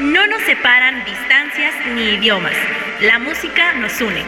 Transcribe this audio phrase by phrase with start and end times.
[0.00, 2.52] No nos separan distancias ni idiomas.
[3.00, 4.24] La música nos une.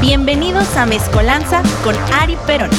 [0.00, 2.70] Bienvenidos a Mezcolanza con Ari Perón.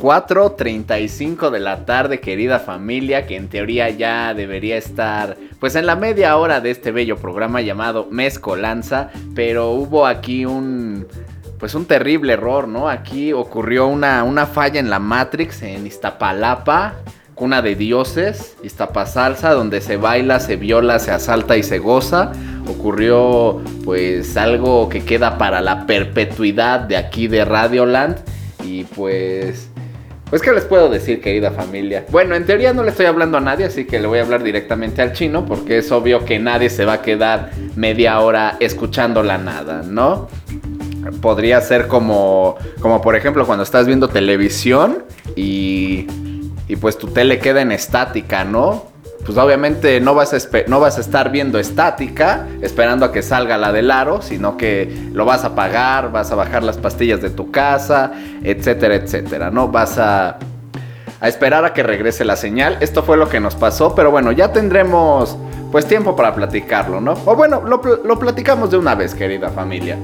[0.00, 3.24] ...4.35 de la tarde, querida familia...
[3.24, 5.36] ...que en teoría ya debería estar...
[5.60, 9.10] ...pues en la media hora de este bello programa llamado Mezcolanza...
[9.36, 11.06] ...pero hubo aquí un
[11.62, 12.88] pues un terrible error, ¿no?
[12.88, 16.94] Aquí ocurrió una, una falla en la Matrix en Iztapalapa,
[17.36, 22.32] cuna de dioses, Iztapasalsa, donde se baila, se viola, se asalta y se goza.
[22.68, 28.16] Ocurrió pues algo que queda para la perpetuidad de aquí de Radioland
[28.64, 29.68] y pues...
[30.30, 32.06] Pues, ¿qué les puedo decir, querida familia?
[32.10, 34.42] Bueno, en teoría no le estoy hablando a nadie, así que le voy a hablar
[34.42, 39.22] directamente al chino, porque es obvio que nadie se va a quedar media hora escuchando
[39.22, 40.28] la nada, ¿no?
[41.20, 45.04] Podría ser como, como por ejemplo cuando estás viendo televisión
[45.36, 46.06] y,
[46.68, 48.90] y pues tu tele queda en estática, ¿no?
[49.24, 53.56] Pues obviamente no vas, a no vas a estar viendo estática esperando a que salga
[53.56, 57.30] la del aro, sino que lo vas a apagar, vas a bajar las pastillas de
[57.30, 59.68] tu casa, etcétera, etcétera, ¿no?
[59.68, 60.38] Vas a,
[61.20, 62.78] a esperar a que regrese la señal.
[62.80, 65.36] Esto fue lo que nos pasó, pero bueno, ya tendremos
[65.70, 67.12] pues tiempo para platicarlo, ¿no?
[67.24, 69.96] O bueno, lo, lo platicamos de una vez, querida familia.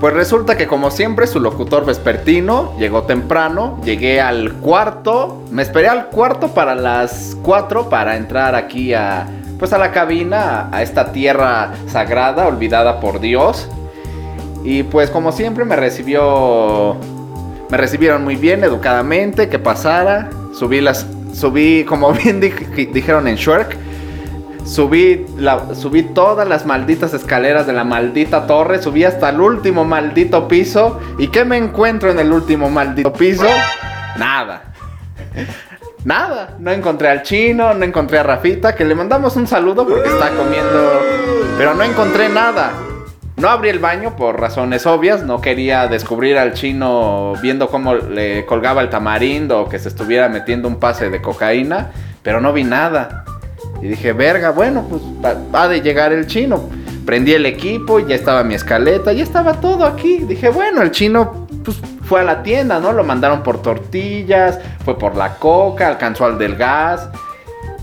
[0.00, 5.88] Pues resulta que como siempre su locutor vespertino llegó temprano, llegué al cuarto, me esperé
[5.88, 9.26] al cuarto para las 4 para entrar aquí a
[9.58, 13.68] pues a la cabina, a esta tierra sagrada olvidada por Dios.
[14.64, 16.96] Y pues como siempre me recibió
[17.70, 20.30] me recibieron muy bien, educadamente, que pasara.
[20.52, 23.76] Subí las subí como bien dijeron en Shrek,
[24.66, 29.84] Subí, la, subí todas las malditas escaleras de la maldita torre, subí hasta el último
[29.84, 31.00] maldito piso.
[31.18, 33.46] ¿Y qué me encuentro en el último maldito piso?
[34.18, 34.64] Nada.
[36.04, 36.56] Nada.
[36.58, 40.30] No encontré al chino, no encontré a Rafita, que le mandamos un saludo porque está
[40.30, 41.00] comiendo.
[41.58, 42.72] Pero no encontré nada.
[43.36, 48.46] No abrí el baño por razones obvias, no quería descubrir al chino viendo cómo le
[48.46, 51.90] colgaba el tamarindo o que se estuviera metiendo un pase de cocaína,
[52.22, 53.24] pero no vi nada.
[53.86, 55.02] Dije, verga, bueno, pues
[55.54, 56.68] va, de llegar el chino.
[57.04, 60.18] Prendí el equipo, ya estaba mi escaleta, ya estaba todo aquí.
[60.18, 62.92] Dije, bueno, el chino pues fue a la tienda, ¿no?
[62.92, 67.08] Lo mandaron por tortillas, fue por la coca, alcanzó al del gas.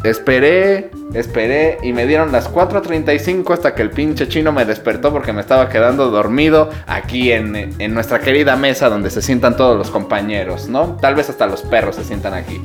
[0.03, 5.31] Esperé, esperé y me dieron las 4.35 hasta que el pinche chino me despertó porque
[5.31, 9.89] me estaba quedando dormido aquí en, en nuestra querida mesa donde se sientan todos los
[9.89, 10.97] compañeros, ¿no?
[10.99, 12.61] Tal vez hasta los perros se sientan aquí.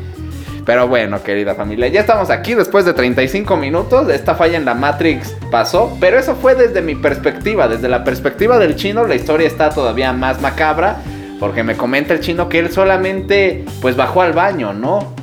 [0.69, 4.11] Pero bueno, querida familia, ya estamos aquí después de 35 minutos.
[4.11, 7.69] Esta falla en la Matrix pasó, pero eso fue desde mi perspectiva.
[7.69, 10.99] Desde la perspectiva del chino, la historia está todavía más macabra.
[11.41, 15.15] Porque me comenta el chino que él solamente, pues bajó al baño, ¿no?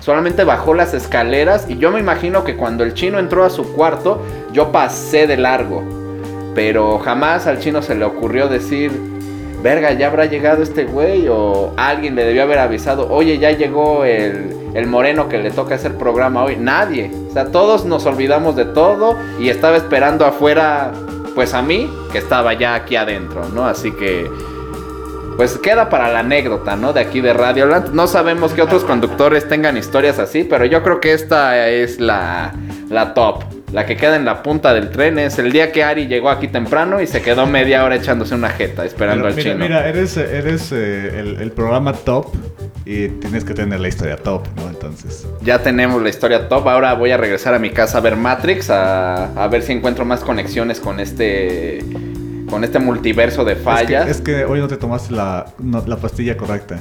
[0.00, 3.72] Solamente bajó las escaleras y yo me imagino que cuando el chino entró a su
[3.72, 4.22] cuarto,
[4.52, 5.82] yo pasé de largo.
[6.54, 8.92] Pero jamás al chino se le ocurrió decir,
[9.62, 14.04] verga, ya habrá llegado este güey o alguien le debió haber avisado, oye, ya llegó
[14.04, 16.56] el, el moreno que le toca hacer programa hoy.
[16.56, 17.10] Nadie.
[17.28, 20.92] O sea, todos nos olvidamos de todo y estaba esperando afuera,
[21.34, 23.66] pues a mí, que estaba ya aquí adentro, ¿no?
[23.66, 24.30] Así que,
[25.36, 26.92] pues queda para la anécdota, ¿no?
[26.92, 27.92] De aquí de Radio Land.
[27.92, 32.52] No sabemos que otros conductores tengan historias así, pero yo creo que esta es la,
[32.88, 33.59] la top.
[33.72, 36.48] La que queda en la punta del tren es el día que Ari llegó aquí
[36.48, 39.56] temprano y se quedó media hora echándose una jeta esperando al chino.
[39.56, 42.34] Mira, eres, eres eh, el, el, programa top
[42.84, 44.68] y tienes que tener la historia top, ¿no?
[44.68, 45.24] Entonces.
[45.42, 46.66] Ya tenemos la historia top.
[46.68, 50.04] Ahora voy a regresar a mi casa a ver Matrix, a, a ver si encuentro
[50.04, 51.84] más conexiones con este.
[52.48, 54.08] Con este multiverso de fallas.
[54.08, 56.80] Es que, hoy no te tomaste la, la pastilla correcta.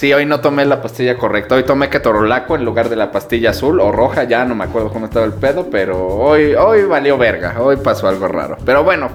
[0.00, 1.56] Sí, hoy no tomé la pastilla correcta.
[1.56, 4.24] Hoy tomé ketorolaco en lugar de la pastilla azul o roja.
[4.24, 7.60] Ya no me acuerdo cómo estaba el pedo, pero hoy, hoy valió verga.
[7.60, 8.56] Hoy pasó algo raro.
[8.64, 9.10] Pero bueno,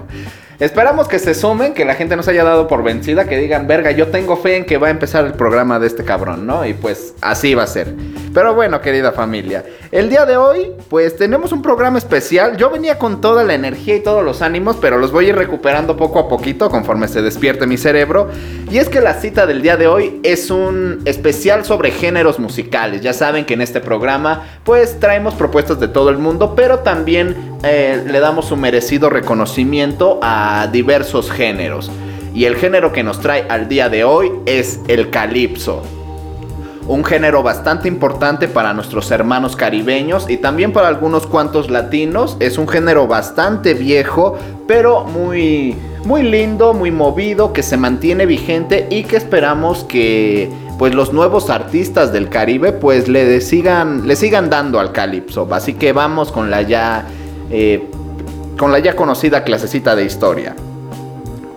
[0.59, 3.67] Esperamos que se sumen, que la gente no se haya dado por vencida, que digan,
[3.67, 6.65] verga, yo tengo fe en que va a empezar el programa de este cabrón, ¿no?
[6.65, 7.93] Y pues así va a ser.
[8.33, 12.55] Pero bueno, querida familia, el día de hoy, pues tenemos un programa especial.
[12.55, 15.35] Yo venía con toda la energía y todos los ánimos, pero los voy a ir
[15.35, 18.29] recuperando poco a poquito conforme se despierte mi cerebro.
[18.71, 23.01] Y es que la cita del día de hoy es un especial sobre géneros musicales.
[23.01, 27.57] Ya saben que en este programa, pues traemos propuestas de todo el mundo, pero también
[27.63, 31.91] eh, le damos un merecido reconocimiento a diversos géneros.
[32.33, 35.81] Y el género que nos trae al día de hoy es el calipso.
[36.87, 42.37] Un género bastante importante para nuestros hermanos caribeños y también para algunos cuantos latinos.
[42.39, 44.37] Es un género bastante viejo,
[44.67, 45.75] pero muy
[46.05, 51.49] muy lindo, muy movido, que se mantiene vigente y que esperamos que pues los nuevos
[51.49, 55.47] artistas del Caribe pues le sigan, le sigan dando al calipso.
[55.51, 57.07] Así que vamos con la ya,
[57.49, 57.89] eh,
[58.57, 60.55] con la ya conocida clasecita de historia.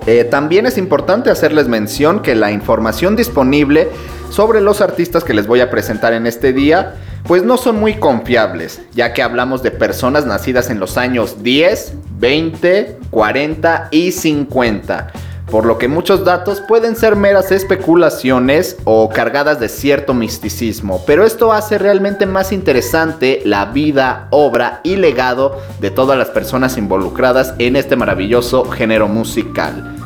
[0.06, 3.88] Eh, también es importante hacerles mención que la información disponible
[4.30, 7.94] sobre los artistas que les voy a presentar en este día, pues no son muy
[7.94, 15.12] confiables, ya que hablamos de personas nacidas en los años 10, 20, 40 y 50
[15.50, 21.24] por lo que muchos datos pueden ser meras especulaciones o cargadas de cierto misticismo, pero
[21.24, 27.54] esto hace realmente más interesante la vida, obra y legado de todas las personas involucradas
[27.58, 29.96] en este maravilloso género musical.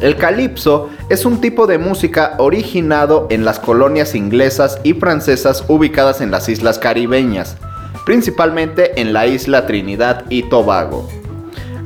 [0.00, 6.20] El calipso es un tipo de música originado en las colonias inglesas y francesas ubicadas
[6.20, 7.56] en las islas caribeñas,
[8.04, 11.21] principalmente en la isla Trinidad y Tobago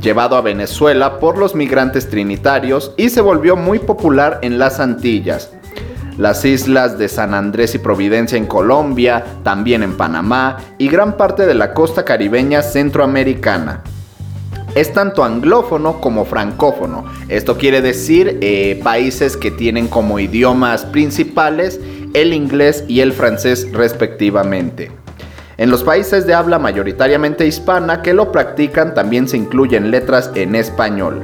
[0.00, 5.50] llevado a Venezuela por los migrantes trinitarios y se volvió muy popular en las Antillas.
[6.18, 11.46] Las islas de San Andrés y Providencia en Colombia, también en Panamá y gran parte
[11.46, 13.82] de la costa caribeña centroamericana.
[14.74, 17.04] Es tanto anglófono como francófono.
[17.28, 21.80] Esto quiere decir eh, países que tienen como idiomas principales
[22.14, 24.90] el inglés y el francés respectivamente.
[25.58, 30.54] En los países de habla mayoritariamente hispana que lo practican también se incluyen letras en
[30.54, 31.22] español.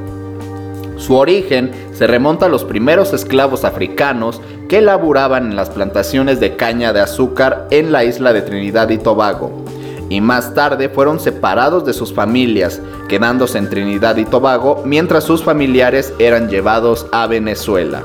[0.97, 4.41] Su origen se remonta a los primeros esclavos africanos
[4.71, 8.97] que laburaban en las plantaciones de caña de azúcar en la isla de Trinidad y
[8.97, 9.65] Tobago,
[10.09, 15.43] y más tarde fueron separados de sus familias, quedándose en Trinidad y Tobago mientras sus
[15.43, 18.03] familiares eran llevados a Venezuela.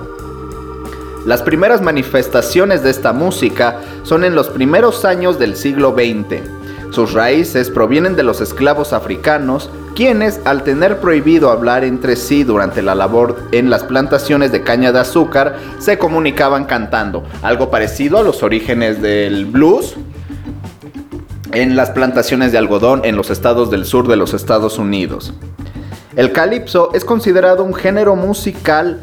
[1.28, 6.40] Las primeras manifestaciones de esta música son en los primeros años del siglo XX.
[6.92, 12.82] Sus raíces provienen de los esclavos africanos, quienes, al tener prohibido hablar entre sí durante
[12.82, 18.24] la labor en las plantaciones de caña de azúcar, se comunicaban cantando, algo parecido a
[18.24, 19.96] los orígenes del blues
[21.52, 25.34] en las plantaciones de algodón en los estados del sur de los Estados Unidos.
[26.16, 29.02] El calipso es considerado un género musical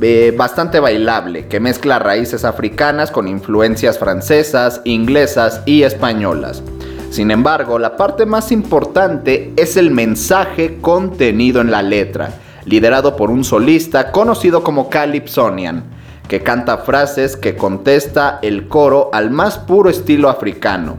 [0.00, 6.62] eh, bastante bailable, que mezcla raíces africanas con influencias francesas, inglesas y españolas.
[7.10, 12.30] Sin embargo, la parte más importante es el mensaje contenido en la letra,
[12.64, 15.84] liderado por un solista conocido como Calypsonian,
[16.28, 20.98] que canta frases que contesta el coro al más puro estilo africano.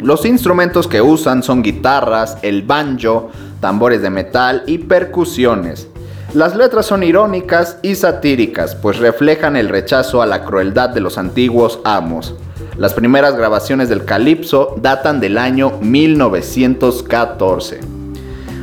[0.00, 3.30] Los instrumentos que usan son guitarras, el banjo,
[3.60, 5.88] tambores de metal y percusiones.
[6.34, 11.16] Las letras son irónicas y satíricas, pues reflejan el rechazo a la crueldad de los
[11.16, 12.34] antiguos amos.
[12.76, 17.78] Las primeras grabaciones del calipso datan del año 1914.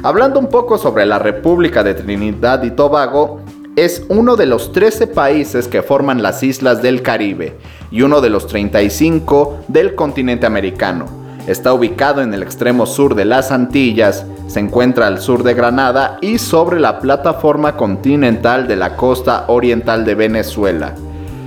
[0.03, 3.39] Hablando un poco sobre la República de Trinidad y Tobago,
[3.77, 7.56] es uno de los 13 países que forman las islas del Caribe
[7.89, 11.20] y uno de los 35 del continente americano.
[11.48, 16.18] Está ubicado en el extremo sur de las Antillas, se encuentra al sur de Granada
[16.22, 20.94] y sobre la plataforma continental de la costa oriental de Venezuela.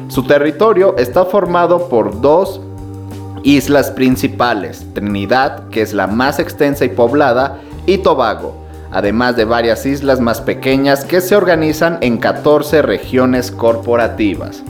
[0.09, 2.61] Su territorio está formado por dos
[3.45, 8.57] islas principales, Trinidad, que es la más extensa y poblada, y Tobago,
[8.91, 14.63] además de varias islas más pequeñas que se organizan en 14 regiones corporativas.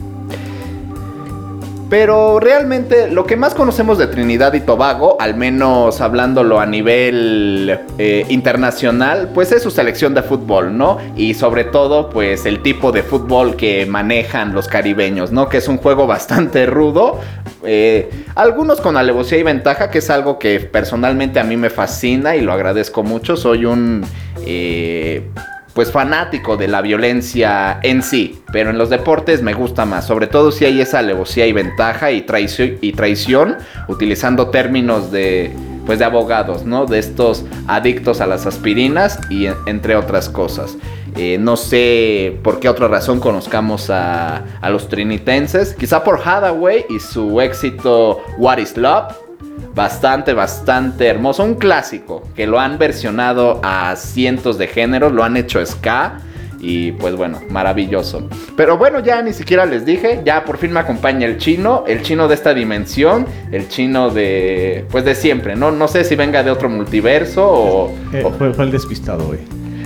[1.89, 7.79] Pero realmente lo que más conocemos de Trinidad y Tobago, al menos hablándolo a nivel
[7.99, 10.97] eh, internacional, pues es su selección de fútbol, ¿no?
[11.15, 15.47] Y sobre todo, pues el tipo de fútbol que manejan los caribeños, ¿no?
[15.47, 17.19] Que es un juego bastante rudo.
[17.63, 22.35] Eh, algunos con alevosía y ventaja, que es algo que personalmente a mí me fascina
[22.35, 23.37] y lo agradezco mucho.
[23.37, 24.03] Soy un...
[24.43, 25.29] Eh,
[25.75, 30.27] pues fanático de la violencia en sí, pero en los deportes me gusta más, sobre
[30.27, 33.57] todo si hay esa alevosía y ventaja y traición,
[33.89, 35.53] utilizando términos de
[35.85, 36.85] pues de abogados, ¿no?
[36.85, 40.77] De estos adictos a las aspirinas y entre otras cosas.
[41.15, 46.85] Eh, no sé por qué otra razón conozcamos a, a los trinitenses, quizá por Hathaway
[46.89, 49.13] y su éxito What is Love,
[49.73, 51.43] bastante, bastante hermoso.
[51.43, 56.19] Un clásico que lo han versionado a cientos de géneros, lo han hecho ska.
[56.59, 58.27] Y pues bueno, maravilloso.
[58.55, 62.01] Pero bueno, ya ni siquiera les dije, ya por fin me acompaña el chino, el
[62.01, 65.71] chino de esta dimensión, el chino de, pues de siempre, ¿no?
[65.71, 67.93] No sé si venga de otro multiverso o...
[68.13, 69.39] Eh, fue, el despistado hoy.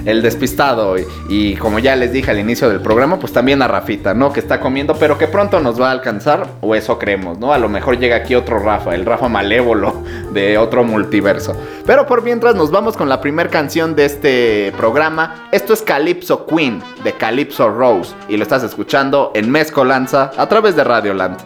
[0.06, 3.68] El despistado y, y como ya les dije al inicio del programa, pues también a
[3.68, 4.32] Rafita, ¿no?
[4.32, 7.54] Que está comiendo, pero que pronto nos va a alcanzar, o eso creemos, ¿no?
[7.54, 11.56] A lo mejor llega aquí otro Rafa, el Rafa malévolo de otro multiverso.
[11.86, 15.48] Pero por mientras nos vamos con la primera canción de este programa.
[15.52, 20.76] Esto es Calypso Queen de Calypso Rose y lo estás escuchando en Mezcolanza a través
[20.76, 21.38] de Radio Land.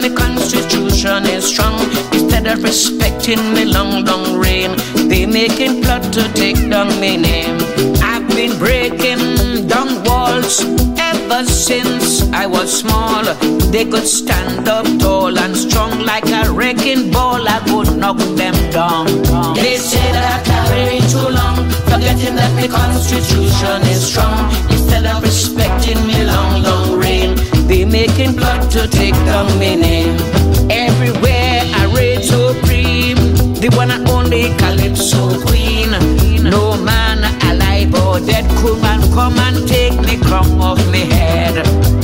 [0.00, 1.78] That my constitution is strong.
[2.12, 4.76] Instead of respecting me long, long reign,
[5.08, 7.58] they making plot to take down my name.
[8.02, 10.64] I've been breaking down walls
[10.98, 13.24] ever since I was small.
[13.70, 17.46] They could stand up tall and strong like a wrecking ball.
[17.48, 19.06] I would knock them down.
[19.54, 21.56] They say that I reign too long,
[21.90, 24.50] forgetting that the constitution is strong.
[24.70, 27.36] Instead of respecting me long, long reign,
[27.68, 30.16] they making blood to take down my name.
[30.70, 33.16] Everywhere I reign supreme,
[33.60, 35.90] the one and only Calypso Queen.
[36.42, 41.97] No man alive or dead could man come and take the crown off me head.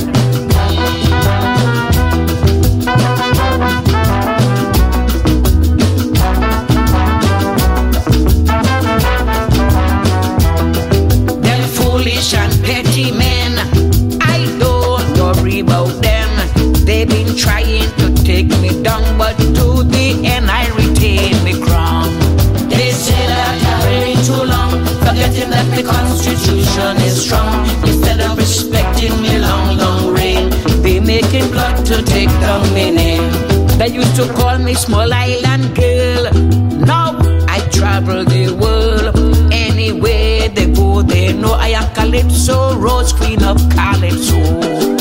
[33.95, 36.23] Used to call me small island girl.
[36.85, 39.15] Now I travel the world.
[39.53, 44.94] Anywhere they go, they know I am Calypso, Rose Queen of Calypso.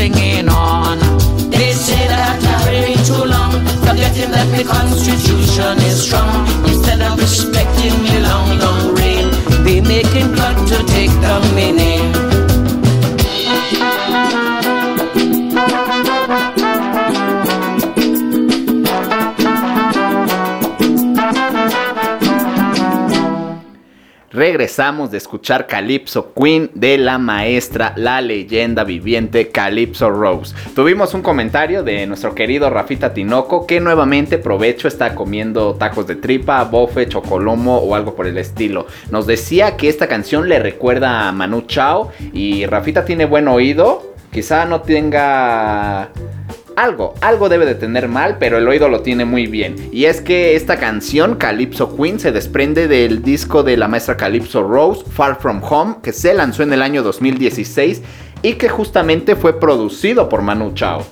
[0.00, 0.98] Singing on.
[1.50, 3.52] They say that I reign too long,
[3.84, 6.32] forgetting that the constitution is strong.
[6.70, 9.28] Instead of respecting me long, long reign,
[9.62, 11.70] they making plot to take down my
[24.40, 30.54] Regresamos de escuchar Calypso Queen de la maestra, la leyenda viviente Calypso Rose.
[30.74, 36.16] Tuvimos un comentario de nuestro querido Rafita Tinoco que nuevamente provecho está comiendo tacos de
[36.16, 38.86] tripa, bofe, chocolomo o algo por el estilo.
[39.10, 44.14] Nos decía que esta canción le recuerda a Manu Chao y Rafita tiene buen oído.
[44.32, 46.12] Quizá no tenga
[46.80, 49.76] algo, algo debe de tener mal, pero el oído lo tiene muy bien.
[49.92, 54.62] Y es que esta canción, Calypso Queen, se desprende del disco de la maestra Calypso
[54.62, 58.02] Rose, Far From Home, que se lanzó en el año 2016
[58.42, 61.04] y que justamente fue producido por Manu Chao.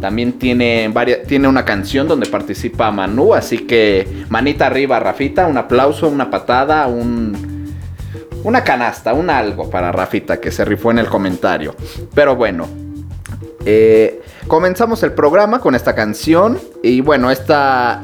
[0.00, 5.56] También tiene, varias, tiene una canción donde participa Manu, así que manita arriba, Rafita, un
[5.56, 7.54] aplauso, una patada, un...
[8.42, 11.74] Una canasta, un algo para Rafita que se rifó en el comentario.
[12.14, 12.68] Pero bueno,
[13.64, 18.02] eh, comenzamos el programa con esta canción y bueno, esta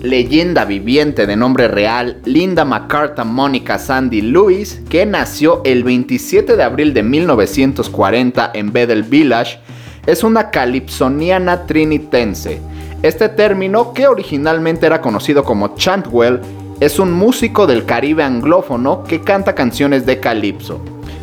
[0.00, 6.62] leyenda viviente de nombre real, Linda McCarthy Mónica Sandy Lewis, que nació el 27 de
[6.62, 9.58] abril de 1940 en Bethel Village,
[10.06, 12.60] es una calipsoniana trinitense.
[13.02, 16.40] Este término, que originalmente era conocido como chantwell,
[16.80, 20.80] es un músico del Caribe anglófono que canta canciones de calipso.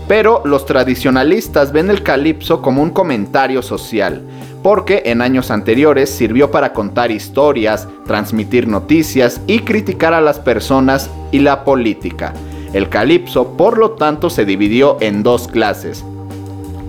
[0.07, 4.21] Pero los tradicionalistas ven el calipso como un comentario social,
[4.63, 11.09] porque en años anteriores sirvió para contar historias, transmitir noticias y criticar a las personas
[11.31, 12.33] y la política.
[12.73, 16.03] El calipso, por lo tanto, se dividió en dos clases.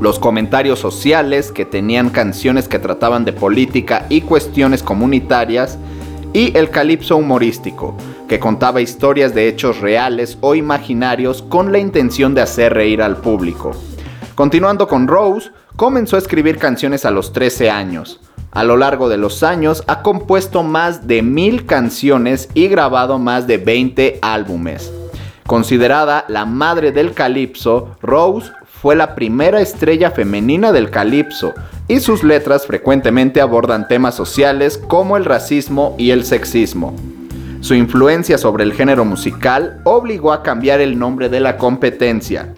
[0.01, 5.79] los comentarios sociales que tenían canciones que trataban de política y cuestiones comunitarias,
[6.33, 7.95] y el calipso humorístico,
[8.27, 13.19] que contaba historias de hechos reales o imaginarios con la intención de hacer reír al
[13.19, 13.73] público.
[14.35, 18.21] Continuando con Rose, comenzó a escribir canciones a los 13 años.
[18.51, 23.47] A lo largo de los años ha compuesto más de mil canciones y grabado más
[23.47, 24.93] de 20 álbumes.
[25.47, 28.53] Considerada la madre del calipso, Rose
[28.83, 31.55] fue la primera estrella femenina del calipso
[31.89, 36.95] y sus letras frecuentemente abordan temas sociales como el racismo y el sexismo.
[37.61, 42.53] Su influencia sobre el género musical obligó a cambiar el nombre de la competencia,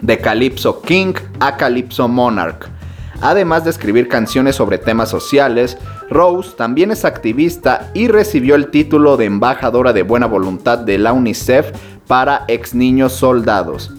[0.00, 2.68] de Calypso King a Calypso Monarch.
[3.20, 5.78] Además de escribir canciones sobre temas sociales,
[6.10, 11.12] Rose también es activista y recibió el título de embajadora de buena voluntad de la
[11.12, 11.72] UNICEF
[12.06, 13.92] para ex niños soldados.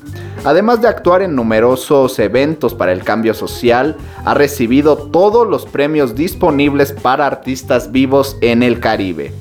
[0.43, 6.15] Además de actuar en numerosos eventos para el cambio social, ha recibido todos los premios
[6.15, 9.33] disponibles para artistas vivos en el Caribe.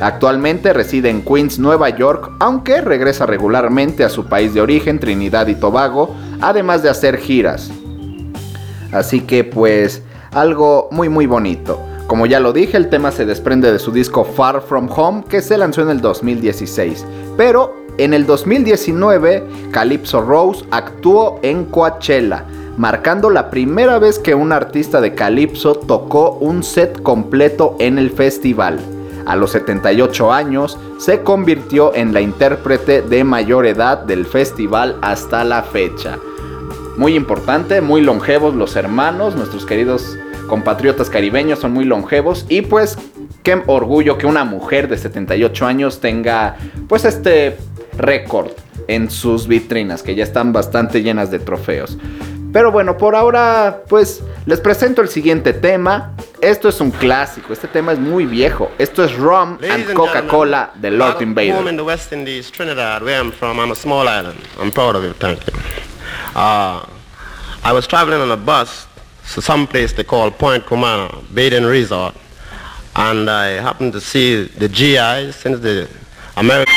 [0.00, 5.46] Actualmente reside en Queens, Nueva York, aunque regresa regularmente a su país de origen, Trinidad
[5.46, 7.70] y Tobago, además de hacer giras.
[8.92, 11.80] Así que pues algo muy muy bonito.
[12.06, 15.40] Como ya lo dije, el tema se desprende de su disco Far From Home que
[15.40, 17.04] se lanzó en el 2016.
[17.36, 22.44] Pero en el 2019, Calypso Rose actuó en Coachella,
[22.76, 28.10] marcando la primera vez que un artista de Calypso tocó un set completo en el
[28.10, 28.80] festival.
[29.26, 35.44] A los 78 años, se convirtió en la intérprete de mayor edad del festival hasta
[35.44, 36.18] la fecha.
[36.96, 40.16] Muy importante, muy longevos los hermanos, nuestros queridos
[40.46, 42.98] compatriotas caribeños son muy longevos y pues
[43.42, 46.56] qué orgullo que una mujer de 78 años tenga
[46.88, 47.56] pues este
[47.96, 48.50] récord
[48.88, 51.98] en sus vitrinas, que ya están bastante llenas de trofeos.
[52.54, 56.12] Pero bueno, por ahora, pues les presento el siguiente tema.
[56.40, 58.70] Esto es un clásico, este tema es muy viejo.
[58.78, 61.56] Esto es Rum and Coca-Cola de Lord Invader.
[61.56, 63.58] I'm in the West Indies, Trinidad, where I'm from.
[63.58, 64.38] I'm a small island.
[64.60, 65.52] I'm proud of it, thank you.
[66.36, 66.86] Uh,
[67.64, 68.86] I was traveling on a bus
[69.34, 72.14] to some place they call Point Cumana, Baden Resort.
[72.94, 75.88] And I happened to see the GI since the
[76.36, 76.72] American...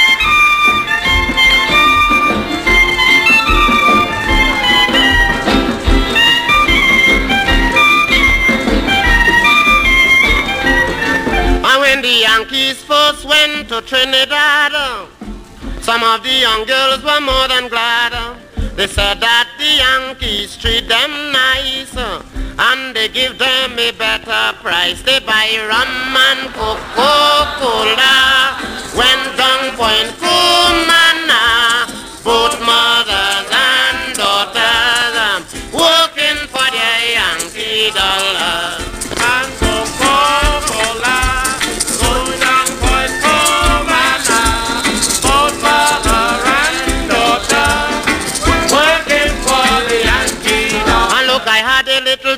[13.88, 14.74] Trinidad,
[15.80, 18.12] some of the young girls were more than glad.
[18.76, 25.02] They said that the Yankees treat them nice and they give them a better price.
[25.04, 28.16] They buy rum and Coca-Cola
[28.92, 31.07] when down Point Cumana,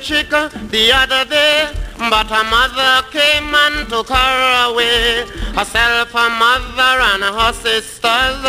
[0.10, 0.30] chick
[0.72, 1.70] the other day.
[2.10, 5.26] But her mother came and took her away.
[5.54, 8.42] Herself, her mother, and her sisters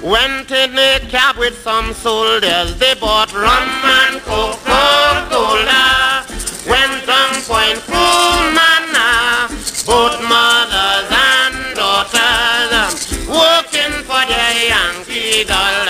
[0.00, 2.78] went in a cab with some soldiers.
[2.78, 5.86] They bought rum and Coca-Cola.
[6.70, 9.10] Went down Point Cumana.
[9.90, 12.94] Both mothers and daughters
[13.26, 15.87] working for their Yankee dollars.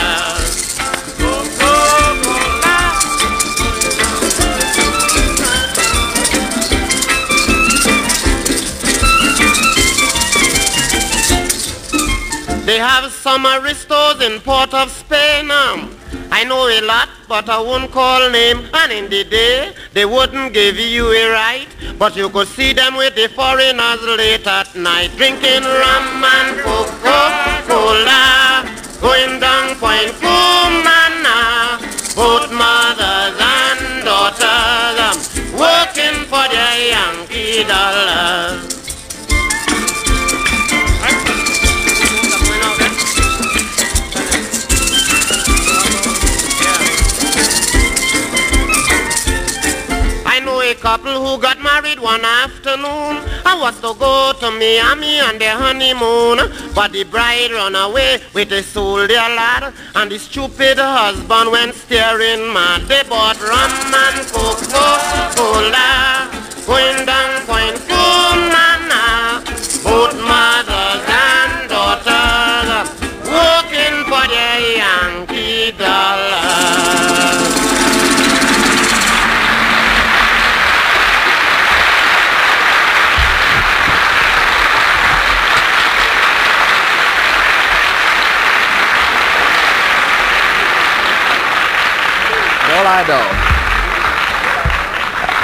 [12.68, 15.50] They have some aristos in Port of Spain.
[15.50, 15.96] um.
[16.31, 18.68] I know a lot, but I won't call name.
[18.74, 21.66] And in the day, they wouldn't give you a right.
[21.98, 28.20] But you could see them with the foreigners late at night, drinking rum and Coca-Cola,
[29.00, 31.81] going down Point Cumana,
[32.14, 35.16] both mothers and daughters, um,
[35.57, 38.67] working for their Yankee dollars.
[50.79, 53.23] Couple who got married one afternoon.
[53.45, 56.38] I was to go to Miami on their honeymoon.
[56.75, 59.73] But the bride run away with a soldier lad.
[59.95, 62.83] And the stupid husband went staring mad.
[62.83, 63.73] They bought rum
[64.05, 65.88] and Coca-Cola.
[66.67, 69.43] Going down Point Cumana.
[69.83, 70.67] Both mothers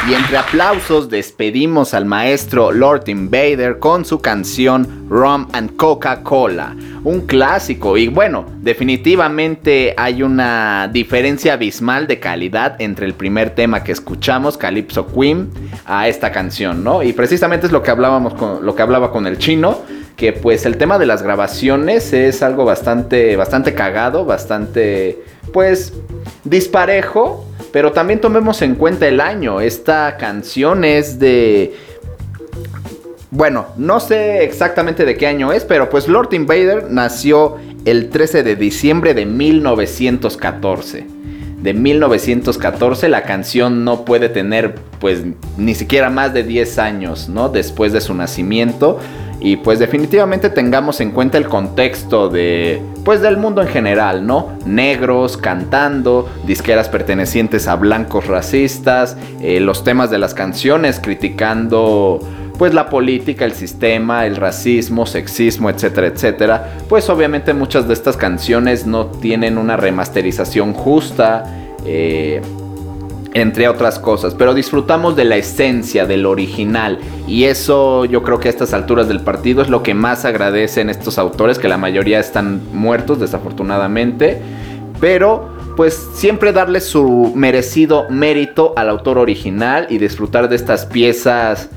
[0.09, 7.23] Y entre aplausos despedimos al maestro Lord Invader con su canción Rum and Coca-Cola, un
[7.23, 13.93] clásico y bueno, definitivamente hay una diferencia abismal de calidad entre el primer tema que
[13.93, 15.51] escuchamos, Calypso Queen,
[15.87, 17.03] a esta canción, ¿no?
[17.03, 19.83] Y precisamente es lo que hablábamos con lo que hablaba con el chino,
[20.17, 25.93] que pues el tema de las grabaciones es algo bastante bastante cagado, bastante pues
[26.45, 29.61] disparejo pero también tomemos en cuenta el año.
[29.61, 31.75] Esta canción es de...
[33.33, 38.45] Bueno, no sé exactamente de qué año es, pero pues Lord Invader nació el 13
[38.45, 41.05] de diciembre de 1914.
[41.63, 45.25] De 1914 la canción no puede tener pues
[45.57, 47.49] ni siquiera más de 10 años, ¿no?
[47.49, 49.01] Después de su nacimiento.
[49.45, 54.53] Y pues definitivamente tengamos en cuenta el contexto de pues del mundo en general, ¿no?
[54.65, 62.21] Negros cantando, disqueras pertenecientes a blancos racistas, eh, los temas de las canciones criticando
[62.57, 66.73] pues la política, el sistema, el racismo, sexismo, etcétera, etcétera.
[66.89, 71.45] Pues obviamente muchas de estas canciones no tienen una remasterización justa.
[71.85, 72.41] Eh,
[73.35, 78.49] entre otras cosas, pero disfrutamos de la esencia, del original, y eso yo creo que
[78.49, 82.21] a estas alturas del partido es lo que más agradecen estos autores, que la mayoría
[82.21, 84.41] están muertos desafortunadamente,
[85.01, 91.69] pero pues siempre darle su merecido mérito al autor original y disfrutar de estas piezas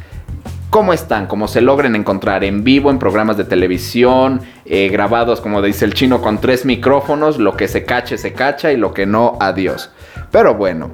[0.69, 5.61] como están, como se logren encontrar en vivo, en programas de televisión, eh, grabados, como
[5.61, 9.05] dice el chino, con tres micrófonos, lo que se cache, se cacha y lo que
[9.05, 9.89] no, adiós.
[10.29, 10.91] Pero bueno,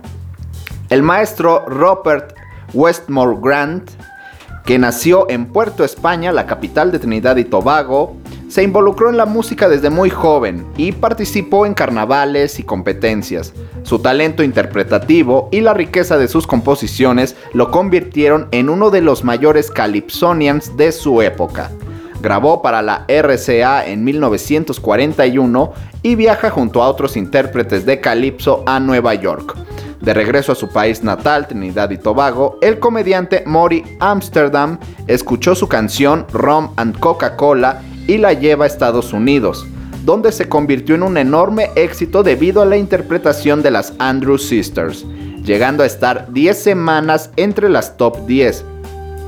[0.93, 2.35] el maestro Robert
[2.71, 3.89] Westmore Grant,
[4.63, 8.15] que nació en Puerto España, la capital de Trinidad y Tobago,
[8.47, 13.53] se involucró en la música desde muy joven y participó en carnavales y competencias.
[13.81, 19.23] Su talento interpretativo y la riqueza de sus composiciones lo convirtieron en uno de los
[19.23, 21.71] mayores calypsonians de su época.
[22.21, 28.79] Grabó para la RCA en 1941 y viaja junto a otros intérpretes de calipso a
[28.79, 29.57] Nueva York.
[30.03, 35.69] De regreso a su país natal, Trinidad y Tobago, el comediante Mori Amsterdam escuchó su
[35.69, 39.65] canción Rum and Coca-Cola y la lleva a Estados Unidos,
[40.03, 45.05] donde se convirtió en un enorme éxito debido a la interpretación de las Andrew Sisters,
[45.41, 48.65] llegando a estar 10 semanas entre las top 10,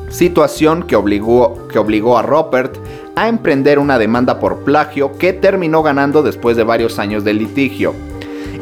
[0.09, 2.75] situación que obligó, que obligó a Robert
[3.15, 7.93] a emprender una demanda por plagio que terminó ganando después de varios años de litigio.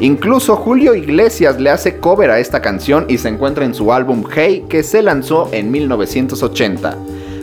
[0.00, 4.24] Incluso Julio Iglesias le hace cover a esta canción y se encuentra en su álbum
[4.34, 6.96] Hey que se lanzó en 1980.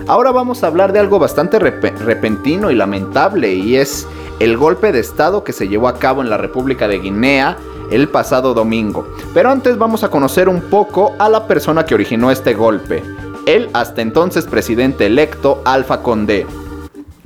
[0.08, 4.08] Ahora vamos a hablar de algo bastante repentino y lamentable y es
[4.40, 7.58] el golpe de estado que se llevó a cabo en la República de Guinea
[7.92, 9.08] el pasado domingo.
[9.34, 13.04] Pero antes vamos a conocer un poco a la persona que originó este golpe,
[13.46, 16.46] el hasta entonces presidente electo Alfa Condé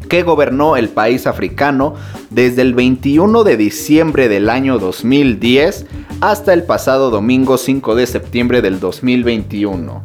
[0.08, 1.96] que gobernó el país africano
[2.36, 5.86] desde el 21 de diciembre del año 2010
[6.20, 10.04] hasta el pasado domingo 5 de septiembre del 2021.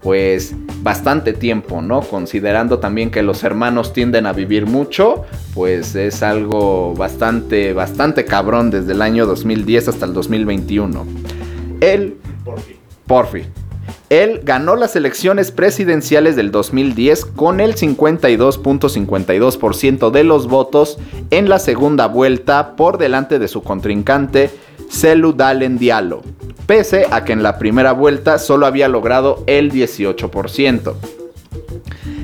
[0.00, 2.02] Pues bastante tiempo, ¿no?
[2.02, 5.24] Considerando también que los hermanos tienden a vivir mucho,
[5.54, 11.04] pues es algo bastante, bastante cabrón desde el año 2010 hasta el 2021.
[11.80, 12.16] Él...
[12.44, 12.76] Porfi.
[13.08, 13.65] Porfi
[14.08, 20.98] él ganó las elecciones presidenciales del 2010 con el 52.52% de los votos
[21.30, 24.50] en la segunda vuelta por delante de su contrincante
[24.88, 26.22] Selu Dalen Diallo,
[26.66, 30.94] pese a que en la primera vuelta solo había logrado el 18%.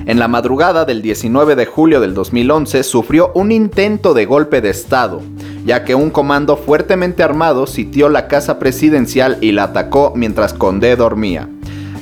[0.07, 4.71] En la madrugada del 19 de julio del 2011 sufrió un intento de golpe de
[4.71, 5.21] Estado,
[5.65, 10.95] ya que un comando fuertemente armado sitió la casa presidencial y la atacó mientras Condé
[10.97, 11.49] dormía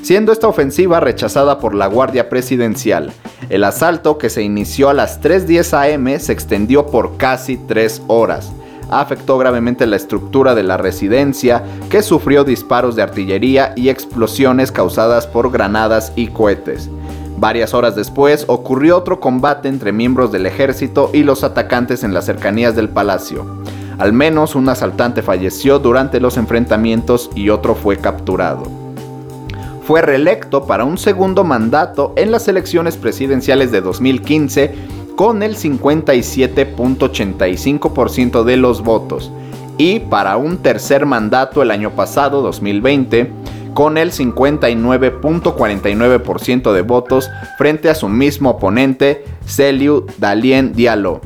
[0.02, 3.12] siendo esta ofensiva rechazada por la Guardia Presidencial.
[3.48, 8.52] El asalto, que se inició a las 3.10 am, se extendió por casi 3 horas.
[8.90, 15.26] Afectó gravemente la estructura de la residencia, que sufrió disparos de artillería y explosiones causadas
[15.26, 16.90] por granadas y cohetes.
[17.36, 22.26] Varias horas después ocurrió otro combate entre miembros del ejército y los atacantes en las
[22.26, 23.62] cercanías del palacio.
[23.98, 28.79] Al menos un asaltante falleció durante los enfrentamientos y otro fue capturado
[29.90, 34.72] fue reelecto para un segundo mandato en las elecciones presidenciales de 2015
[35.16, 39.32] con el 57.85% de los votos
[39.78, 43.32] y para un tercer mandato el año pasado 2020
[43.74, 51.20] con el 59.49% de votos frente a su mismo oponente Celiu Dalien Diallo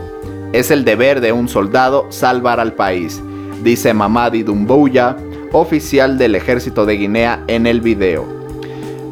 [0.54, 3.22] Es el deber de un soldado salvar al país,
[3.62, 5.18] dice Mamadi Dumbuya,
[5.52, 8.41] oficial del ejército de Guinea en el video.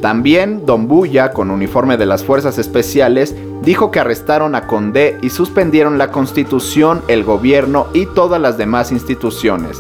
[0.02, 5.98] También Dumbuya, con uniforme de las fuerzas especiales, dijo que arrestaron a Condé y suspendieron
[5.98, 9.78] la constitución, el gobierno y todas las demás instituciones.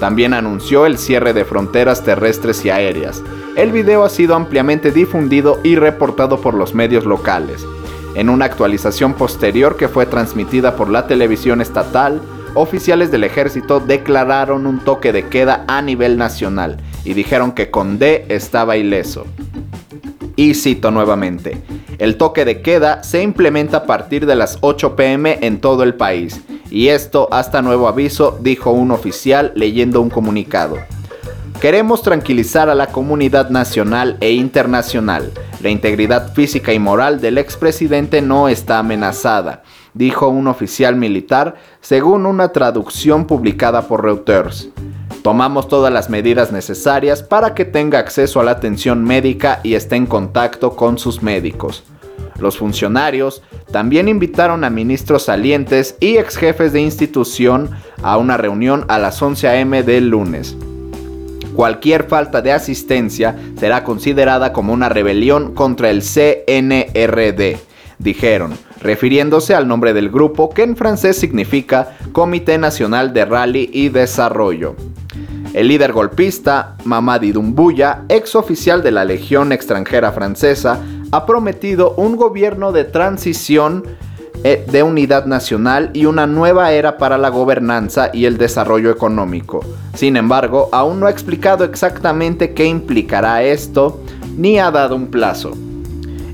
[0.00, 3.22] También anunció el cierre de fronteras terrestres y aéreas.
[3.56, 7.66] El video ha sido ampliamente difundido y reportado por los medios locales.
[8.14, 12.22] En una actualización posterior que fue transmitida por la televisión estatal,
[12.54, 16.78] oficiales del ejército declararon un toque de queda a nivel nacional
[17.08, 19.24] y dijeron que Condé estaba ileso.
[20.36, 21.56] Y cito nuevamente,
[21.96, 25.94] el toque de queda se implementa a partir de las 8 pm en todo el
[25.94, 30.76] país, y esto hasta nuevo aviso, dijo un oficial leyendo un comunicado.
[31.62, 35.32] Queremos tranquilizar a la comunidad nacional e internacional.
[35.62, 39.62] La integridad física y moral del expresidente no está amenazada,
[39.94, 44.68] dijo un oficial militar según una traducción publicada por Reuters.
[45.22, 49.96] Tomamos todas las medidas necesarias para que tenga acceso a la atención médica y esté
[49.96, 51.84] en contacto con sus médicos.
[52.38, 57.70] Los funcionarios también invitaron a ministros salientes y ex jefes de institución
[58.02, 59.82] a una reunión a las 11 a.m.
[59.82, 60.56] del lunes.
[61.54, 67.58] Cualquier falta de asistencia será considerada como una rebelión contra el CNRD,
[67.98, 73.88] dijeron, refiriéndose al nombre del grupo que en francés significa Comité Nacional de Rally y
[73.88, 74.76] Desarrollo.
[75.58, 80.78] El líder golpista, Mamadi Doumbouya, ex oficial de la Legión extranjera francesa,
[81.10, 83.82] ha prometido un gobierno de transición
[84.44, 89.64] eh, de unidad nacional y una nueva era para la gobernanza y el desarrollo económico.
[89.94, 94.00] Sin embargo, aún no ha explicado exactamente qué implicará esto,
[94.36, 95.54] ni ha dado un plazo.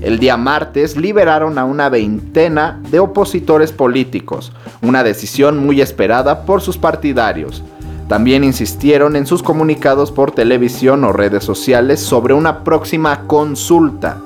[0.01, 4.51] El día martes liberaron a una veintena de opositores políticos,
[4.83, 7.63] una decisión muy esperada por sus partidarios.
[8.07, 14.21] También insistieron en sus comunicados por televisión o redes sociales sobre una próxima consulta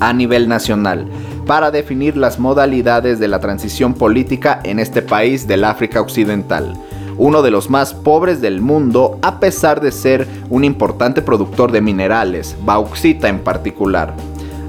[0.00, 1.08] a nivel nacional
[1.46, 6.74] para definir las modalidades de la transición política en este país del África Occidental,
[7.16, 11.80] uno de los más pobres del mundo a pesar de ser un importante productor de
[11.80, 14.14] minerales, bauxita en particular.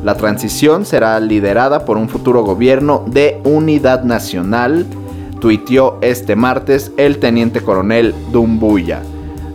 [0.04, 4.88] La transición será liderada por un futuro gobierno de unidad nacional
[5.42, 9.02] tuiteó este martes el teniente coronel Dumbuya.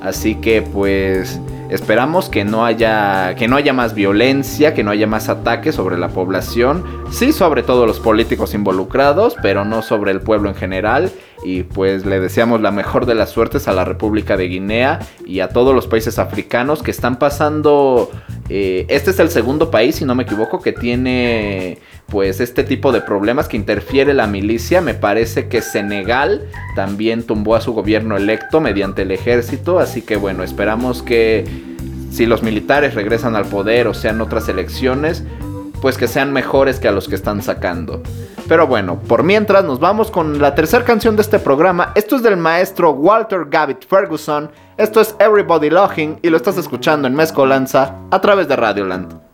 [0.03, 5.07] Así que pues esperamos que no haya que no haya más violencia, que no haya
[5.07, 10.21] más ataques sobre la población, sí sobre todo los políticos involucrados, pero no sobre el
[10.21, 11.11] pueblo en general
[11.45, 15.41] y pues le deseamos la mejor de las suertes a la República de Guinea y
[15.41, 18.11] a todos los países africanos que están pasando
[18.49, 22.93] eh, este es el segundo país, si no me equivoco, que tiene pues este tipo
[22.93, 24.81] de problemas que interfiere la milicia.
[24.81, 29.79] Me parece que Senegal también tumbó a su gobierno electo mediante el ejército.
[29.79, 31.45] Así que bueno, esperamos que
[32.11, 35.25] si los militares regresan al poder o sean otras elecciones,
[35.83, 38.03] pues que sean mejores que a los que están sacando.
[38.49, 41.93] Pero bueno, por mientras nos vamos con la tercera canción de este programa.
[41.97, 44.51] Esto es del maestro Walter Gavitt Ferguson.
[44.77, 49.26] Esto es Everybody Looking y lo estás escuchando en Mezcolanza a través de Radioland.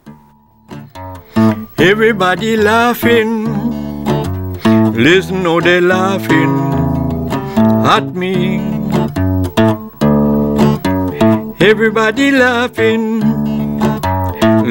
[1.79, 3.45] Everybody laughing,
[4.95, 6.53] listen, no, they're laughing
[7.85, 8.61] at me.
[11.61, 13.21] Everybody laughing,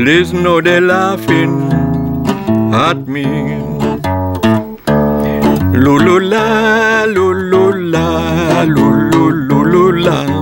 [0.06, 1.72] listen, no, they're laughing
[2.74, 3.26] at me.
[5.84, 10.41] Lulula, lulula, lulula.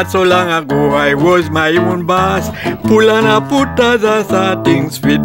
[0.00, 2.48] Not so long ago, I was my own boss.
[2.84, 5.20] Pull and a put as I things fit.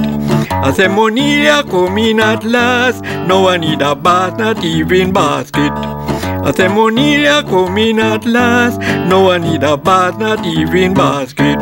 [0.52, 3.02] I say money a come in at last.
[3.26, 5.72] No one need a bath, not even basket.
[5.72, 8.82] I say money a come in at last.
[9.08, 11.58] No one need a bath, not even basket.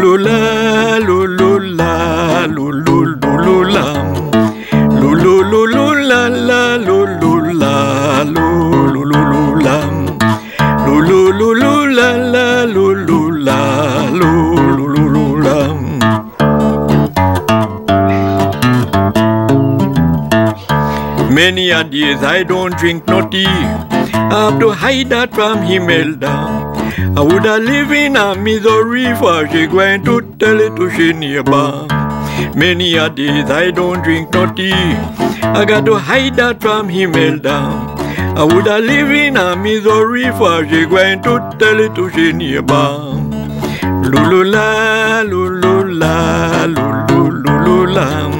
[0.00, 4.04] Lula, lula, lula, lula, lula,
[6.00, 6.78] la, lula,
[21.64, 23.46] Many a days I don't drink no tea.
[23.46, 26.32] I have to hide that from Himelda.
[27.16, 31.86] I woulda live in a misery for she going to tell it to she neighbor.
[32.54, 34.74] Many a days I don't drink no tea.
[34.74, 37.56] I got to hide that from Himelda.
[38.36, 42.84] I woulda live in a misery for she going to tell it to she neighbor.
[44.12, 46.14] Lulula, lulula,
[46.76, 48.34] lululula.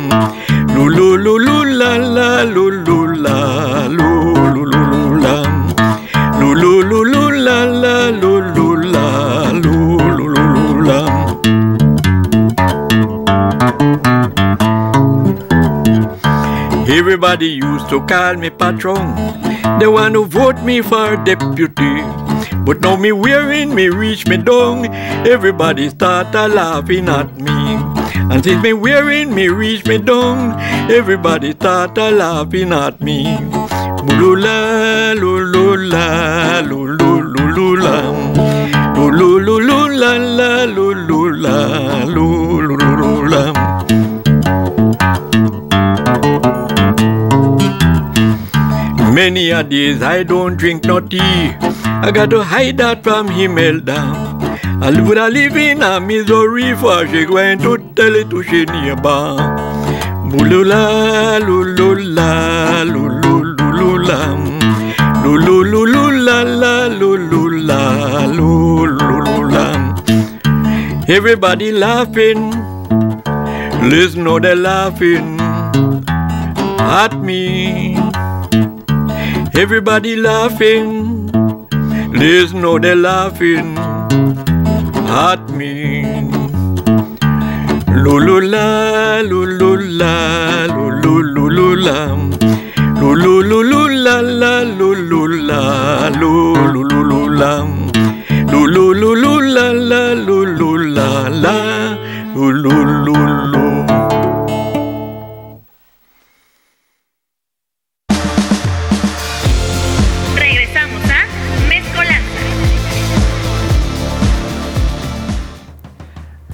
[0.74, 2.83] Lululula, la, lulula,
[7.44, 10.98] Lululula, la, lulula, lululula.
[16.88, 19.14] Everybody used to call me patron.
[19.78, 22.02] They want to vote me for deputy.
[22.64, 24.86] But now me wearing me reach me down.
[25.26, 27.76] Everybody start a laughing at me.
[28.32, 30.58] And since me wearing me reach me down,
[30.90, 33.36] everybody start a laughing at me.
[34.18, 36.62] Lula, lulula, lululula.
[36.62, 37.13] Lululula, la, lulula, lululula.
[49.14, 51.18] Many a days I don't drink no tea.
[51.20, 53.98] I got to hide that from Himelda.
[54.82, 58.64] I would a live in a misery for she going to tell it to she
[58.64, 59.36] neighbor.
[60.32, 62.84] Bulula, lulula.
[62.84, 64.43] Lululula,
[71.06, 72.50] Everybody laughing.
[73.90, 77.96] Listen, how they're laughing at me.
[79.54, 81.26] Everybody laughing.
[82.10, 83.76] Listen, how they're laughing
[85.06, 86.04] at me.
[88.04, 91.98] Lulula, lulula, lululula.
[92.98, 97.52] Lululula, la, lulula, lululula.
[98.50, 100.14] Lululula, la, lulula, la,
[110.34, 111.26] Regresamos a
[111.68, 112.24] Mezcolanza.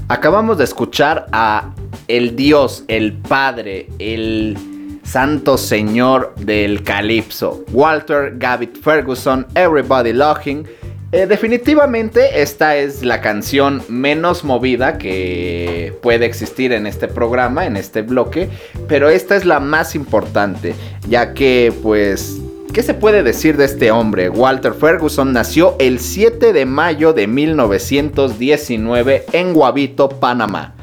[0.08, 1.70] Acabamos de escuchar a
[2.08, 4.58] el Dios, el Padre, el
[5.04, 10.66] Santo Señor del Calipso, Walter Gavit Ferguson, Everybody Looking.
[11.12, 17.76] Eh, definitivamente esta es la canción menos movida que puede existir en este programa, en
[17.76, 18.48] este bloque,
[18.86, 20.74] pero esta es la más importante,
[21.08, 22.40] ya que pues
[22.72, 24.28] ¿Qué se puede decir de este hombre?
[24.28, 30.74] Walter Ferguson nació el 7 de mayo de 1919 en Guavito, Panamá,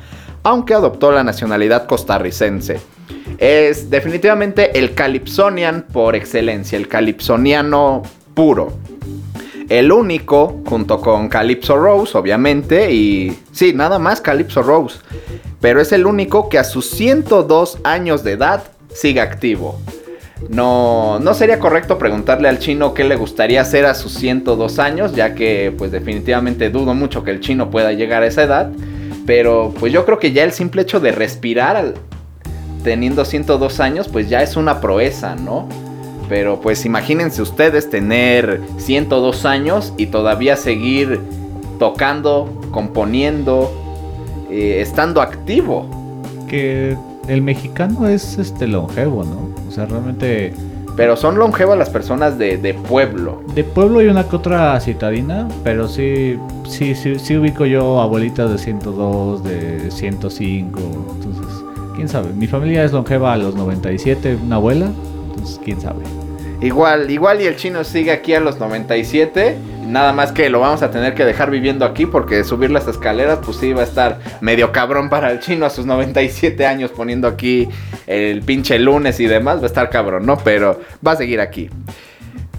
[0.43, 2.81] aunque adoptó la nacionalidad costarricense.
[3.37, 8.73] Es definitivamente el Calypsonian por excelencia, el Calypsoniano puro.
[9.69, 14.99] El único, junto con Calypso Rose, obviamente, y sí, nada más Calypso Rose.
[15.60, 19.80] Pero es el único que a sus 102 años de edad sigue activo.
[20.49, 25.13] No, no sería correcto preguntarle al chino qué le gustaría hacer a sus 102 años,
[25.13, 28.71] ya que pues definitivamente dudo mucho que el chino pueda llegar a esa edad.
[29.25, 31.95] Pero pues yo creo que ya el simple hecho de respirar
[32.84, 35.68] teniendo 102 años pues ya es una proeza, ¿no?
[36.30, 41.21] Pero pues imagínense ustedes tener 102 años y todavía seguir
[41.80, 43.71] tocando, componiendo,
[44.49, 45.88] eh, estando activo.
[46.47, 46.97] Que
[47.28, 49.49] el mexicano es este longevo, ¿no?
[49.67, 50.53] O sea, realmente
[50.95, 53.41] Pero son longevas las personas de, de pueblo.
[53.53, 58.49] de pueblo hay una que otra citadina, pero sí, sí, sí, sí ubico yo abuelitas
[58.49, 60.80] de 102, de 105,
[61.15, 61.45] entonces,
[61.95, 62.34] quién sabe.
[62.34, 64.89] Mi familia es longeva a los 97, una abuela,
[65.38, 66.03] entonces, quién sabe.
[66.61, 69.57] Igual, igual y el chino sigue aquí a los 97.
[69.85, 73.39] Nada más que lo vamos a tener que dejar viviendo aquí porque subir las escaleras
[73.45, 77.27] pues sí va a estar medio cabrón para el chino a sus 97 años poniendo
[77.27, 77.69] aquí
[78.05, 79.59] el pinche lunes y demás.
[79.59, 80.38] Va a estar cabrón, ¿no?
[80.39, 81.69] Pero va a seguir aquí.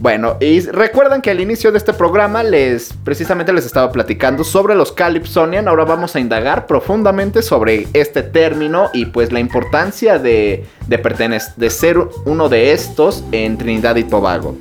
[0.01, 4.77] Bueno, y recuerdan que al inicio de este programa les precisamente les estaba platicando sobre
[4.77, 5.67] los Calypsonian.
[5.67, 11.53] Ahora vamos a indagar profundamente sobre este término y pues la importancia de, de pertenecer,
[11.57, 14.57] de ser uno de estos en Trinidad y Tobago.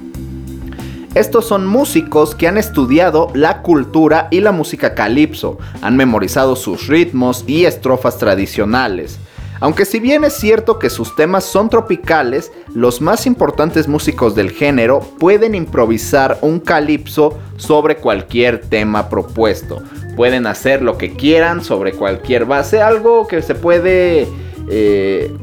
[1.13, 6.87] Estos son músicos que han estudiado la cultura y la música calipso, han memorizado sus
[6.87, 9.19] ritmos y estrofas tradicionales.
[9.59, 14.51] Aunque si bien es cierto que sus temas son tropicales, los más importantes músicos del
[14.51, 19.81] género pueden improvisar un calipso sobre cualquier tema propuesto.
[20.15, 24.27] Pueden hacer lo que quieran sobre cualquier base, algo que se puede
[24.69, 25.35] eh,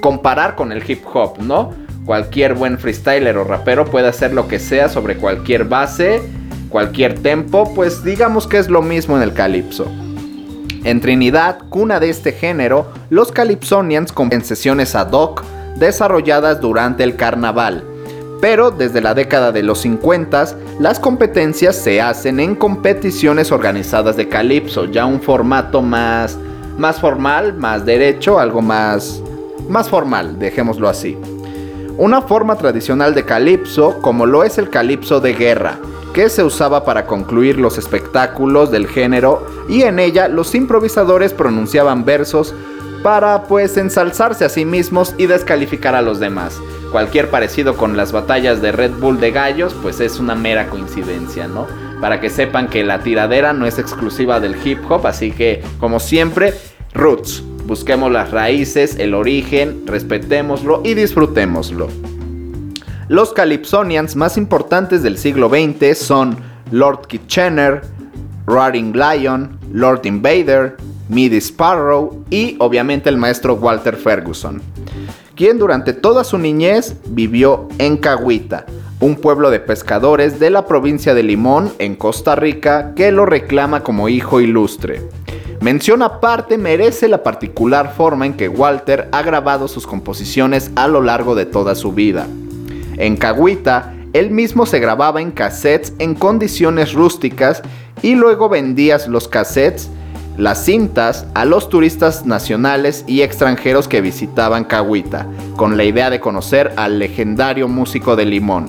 [0.00, 1.70] comparar con el hip hop, ¿no?
[2.04, 6.20] Cualquier buen freestyler o rapero puede hacer lo que sea sobre cualquier base,
[6.68, 9.86] cualquier tempo, pues digamos que es lo mismo en el calipso.
[10.84, 15.44] En Trinidad, cuna de este género, los Calypsonians en sesiones ad hoc
[15.76, 17.84] desarrolladas durante el carnaval.
[18.40, 24.28] Pero desde la década de los 50, las competencias se hacen en competiciones organizadas de
[24.28, 26.36] calipso, ya un formato más,
[26.76, 29.22] más formal, más derecho, algo más,
[29.68, 31.16] más formal, dejémoslo así.
[31.96, 35.78] Una forma tradicional de calipso, como lo es el calipso de guerra,
[36.12, 42.04] que se usaba para concluir los espectáculos del género y en ella los improvisadores pronunciaban
[42.04, 42.54] versos
[43.02, 46.60] para pues ensalzarse a sí mismos y descalificar a los demás.
[46.92, 51.48] Cualquier parecido con las batallas de Red Bull de gallos pues es una mera coincidencia,
[51.48, 51.66] ¿no?
[52.00, 56.00] Para que sepan que la tiradera no es exclusiva del hip hop, así que como
[56.00, 56.54] siempre,
[56.92, 57.42] roots.
[57.64, 62.11] Busquemos las raíces, el origen, respetémoslo y disfrutémoslo.
[63.12, 66.34] Los Calypsonians más importantes del siglo XX son
[66.70, 67.82] Lord Kitchener,
[68.46, 70.78] Roaring Lion, Lord Invader,
[71.10, 74.62] Midi Sparrow y obviamente el maestro Walter Ferguson,
[75.34, 78.64] quien durante toda su niñez vivió en Cahuita,
[78.98, 83.82] un pueblo de pescadores de la provincia de Limón, en Costa Rica, que lo reclama
[83.82, 85.02] como hijo ilustre.
[85.60, 91.02] Mención aparte merece la particular forma en que Walter ha grabado sus composiciones a lo
[91.02, 92.26] largo de toda su vida.
[93.02, 97.60] En Cahuita, él mismo se grababa en cassettes en condiciones rústicas
[98.00, 99.90] y luego vendía los cassettes,
[100.36, 105.26] las cintas, a los turistas nacionales y extranjeros que visitaban Cahuita,
[105.56, 108.66] con la idea de conocer al legendario músico de Limón.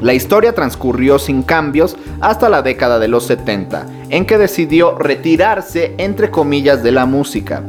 [0.00, 5.94] La historia transcurrió sin cambios hasta la década de los 70, en que decidió retirarse
[5.98, 7.62] entre comillas de la música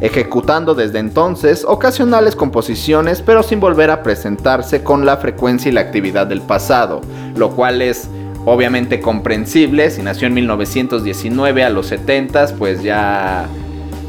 [0.00, 5.82] ejecutando desde entonces ocasionales composiciones pero sin volver a presentarse con la frecuencia y la
[5.82, 7.00] actividad del pasado,
[7.36, 8.08] lo cual es
[8.44, 13.46] obviamente comprensible, si nació en 1919 a los 70 pues ya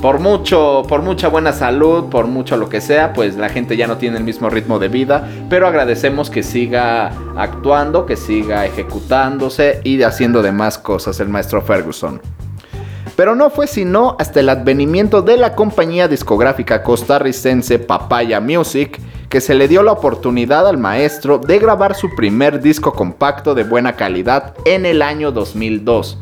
[0.02, 3.86] por mucho, por mucha buena salud, por mucho lo que sea, pues la gente ya
[3.86, 9.80] no tiene el mismo ritmo de vida, pero agradecemos que siga actuando, que siga ejecutándose
[9.84, 12.20] y haciendo demás cosas el maestro Ferguson.
[13.22, 18.99] Pero no fue sino hasta el advenimiento de la compañía discográfica costarricense Papaya Music
[19.30, 23.63] que se le dio la oportunidad al maestro de grabar su primer disco compacto de
[23.63, 26.17] buena calidad en el año 2002.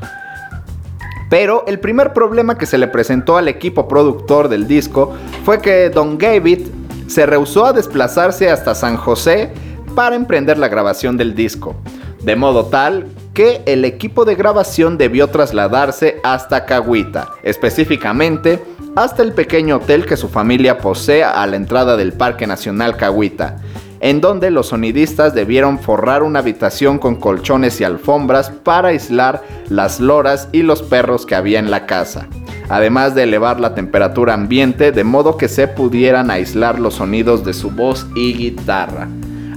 [1.30, 5.90] Pero el primer problema que se le presentó al equipo productor del disco fue que
[5.90, 6.68] Don Gavit
[7.08, 9.54] se rehusó a desplazarse hasta San José
[9.96, 11.78] para emprender la grabación del disco,
[12.22, 18.62] de modo tal que el equipo de grabación debió trasladarse hasta Cahuita, específicamente
[18.96, 23.58] hasta el pequeño hotel que su familia posee a la entrada del Parque Nacional Cahuita,
[24.02, 30.00] en donde los sonidistas debieron forrar una habitación con colchones y alfombras para aislar las
[30.00, 32.28] loras y los perros que había en la casa,
[32.68, 37.54] además de elevar la temperatura ambiente de modo que se pudieran aislar los sonidos de
[37.54, 39.08] su voz y guitarra.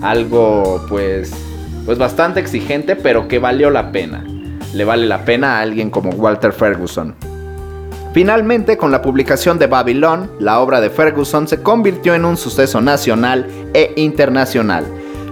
[0.03, 1.33] Algo pues
[1.85, 4.25] pues bastante exigente, pero que valió la pena.
[4.75, 7.15] Le vale la pena a alguien como Walter Ferguson.
[8.13, 12.81] Finalmente, con la publicación de Babylon, la obra de Ferguson se convirtió en un suceso
[12.81, 14.85] nacional e internacional,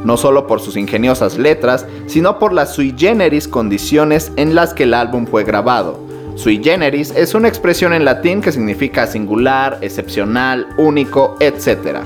[0.03, 4.85] no solo por sus ingeniosas letras, sino por las sui generis condiciones en las que
[4.85, 6.01] el álbum fue grabado.
[6.37, 11.99] Sui generis es una expresión en latín que significa singular, excepcional, único, etc.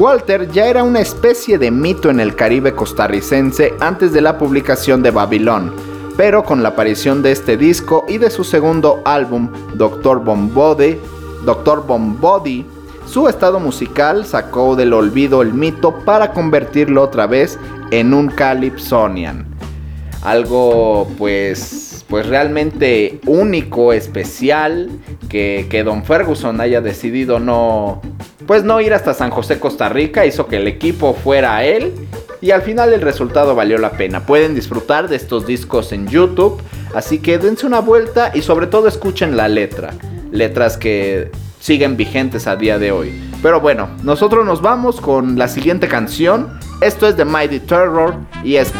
[0.00, 5.02] Walter ya era una especie de mito en el Caribe costarricense antes de la publicación
[5.02, 5.74] de Babylon,
[6.16, 10.96] pero con la aparición de este disco y de su segundo álbum, Doctor Bombody,
[11.44, 12.64] Doctor Bombody,
[13.04, 17.58] su estado musical sacó del olvido el mito para convertirlo otra vez
[17.90, 19.54] en un Calypsonian.
[20.22, 24.88] Algo pues pues realmente único, especial,
[25.28, 28.00] que, que Don Ferguson haya decidido no,
[28.50, 31.94] pues no ir hasta San José, Costa Rica, hizo que el equipo fuera a él
[32.40, 34.26] y al final el resultado valió la pena.
[34.26, 36.60] Pueden disfrutar de estos discos en YouTube,
[36.92, 39.94] así que dense una vuelta y sobre todo escuchen la letra.
[40.32, 41.30] Letras que
[41.60, 43.12] siguen vigentes a día de hoy.
[43.40, 46.58] Pero bueno, nosotros nos vamos con la siguiente canción.
[46.80, 48.72] Esto es de Mighty Terror y es.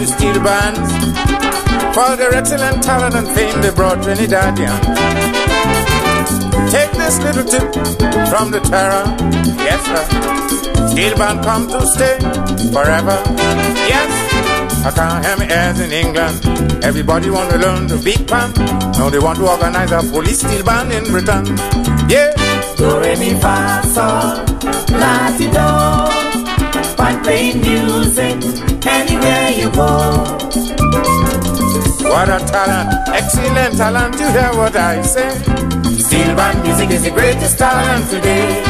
[0.00, 0.90] The steel bands
[1.94, 4.80] for their excellent talent and fame they brought Trinidadian.
[6.72, 7.68] Take this little tip
[8.30, 9.04] from the terror,
[9.60, 10.88] yes sir.
[10.88, 12.16] Steel band come to stay
[12.72, 13.20] forever,
[13.92, 14.10] yes.
[14.86, 16.82] I can't hear me as in England.
[16.82, 18.56] Everybody want to learn the big band.
[18.96, 21.44] Now they want to organize a police steel band in Britain.
[22.08, 22.32] Yeah.
[22.78, 24.40] Do re mi fa sol
[24.96, 26.19] la do.
[27.00, 28.36] Fun playing music
[28.86, 29.88] anywhere you go.
[32.10, 35.30] What a talent, excellent talent, you hear what I say.
[35.96, 38.69] Steel band music is the greatest talent today.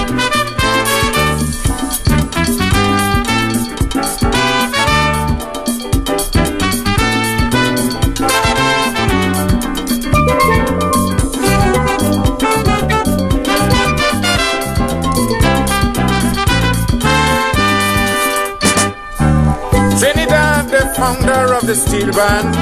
[21.15, 22.53] Founder of the steel band.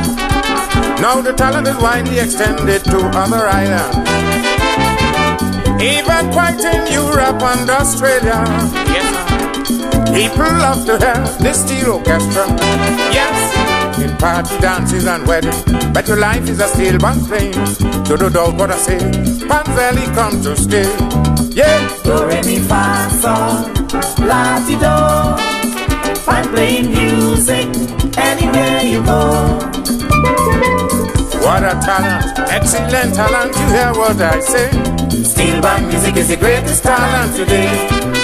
[1.01, 3.96] Now the talent is widely extended to other islands.
[5.82, 8.40] Even quite in Europe and Australia.
[8.94, 10.14] Yes, sir.
[10.14, 12.46] People love to hear the steel orchestra.
[13.18, 15.62] Yes, in party dances and weddings.
[15.92, 17.53] But your life is a steel band thing.
[18.09, 18.99] To the dog what I say.
[19.49, 20.88] Panzelli come to stay.
[21.55, 21.78] Yeah.
[22.03, 24.94] Do re mi fa sol la ti do.
[26.24, 27.97] Fun playing music
[28.31, 29.59] anywhere you go.
[31.45, 34.71] What a talent, excellent talent, you hear what I say.
[35.23, 38.18] Steel band music is the greatest talent today.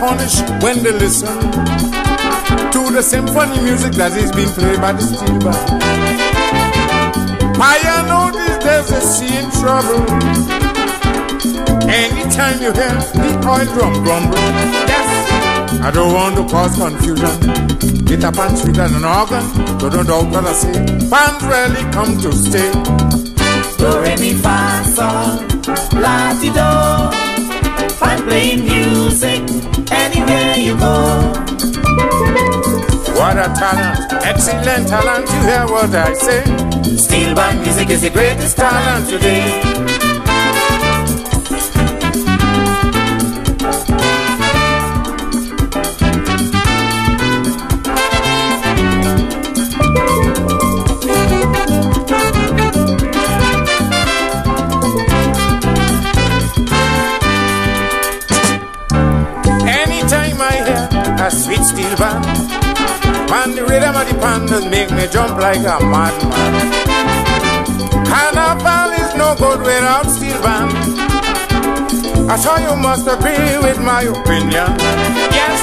[0.00, 1.28] Astonished when they listen
[2.72, 5.82] to the symphony music that is being played by the steel band.
[7.60, 7.76] I
[8.08, 10.00] know these days they see in trouble.
[11.84, 14.40] Anytime you hear the oil drum grumble,
[14.88, 17.36] yes, I don't want to cause confusion.
[18.06, 19.44] Get and sweet and an organ,
[19.78, 20.72] so don't doubt what I say.
[21.12, 22.72] Fans rarely come to stay.
[23.76, 25.44] Do re mi fa sol
[26.00, 26.70] la ti do.
[28.00, 30.96] Fun playing music anywhere you go.
[33.18, 36.42] What a talent, excellent talent, you hear what I say.
[36.96, 39.89] Steel band music is the greatest talent today.
[62.00, 62.24] Band,
[63.28, 66.54] man, the rhythm of the pandas make me jump like a madman.
[68.08, 70.72] Carnival is no good without steel band.
[72.30, 74.70] I sure you must agree with my opinion.
[75.36, 75.60] Yes,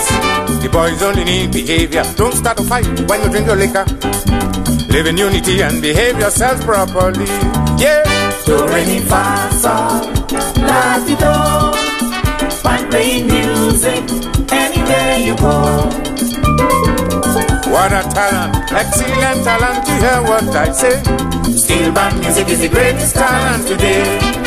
[0.62, 2.04] the boys only need behavior.
[2.16, 3.86] Don't start a fight when you drink your liquor.
[4.94, 7.26] Live in unity and behave yourself properly.
[7.82, 8.04] Yeah.
[8.46, 10.06] Do re mi fa sol
[10.70, 11.74] la.
[12.62, 14.04] Fun playing music
[14.52, 16.16] anywhere you go.
[16.58, 21.03] What a talent, excellent talent, you hear what I say.
[21.55, 24.47] Steel band music is the greatest talent today.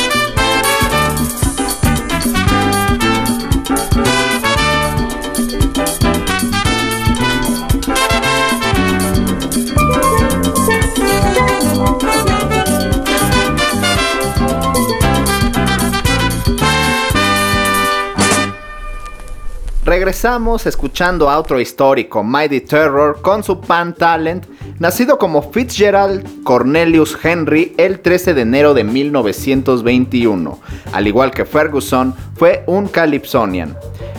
[19.90, 24.46] Regresamos escuchando a otro histórico, Mighty Terror, con su pan talent,
[24.78, 30.60] nacido como Fitzgerald Cornelius Henry el 13 de enero de 1921.
[30.92, 33.76] Al igual que Ferguson, fue un calypsonian,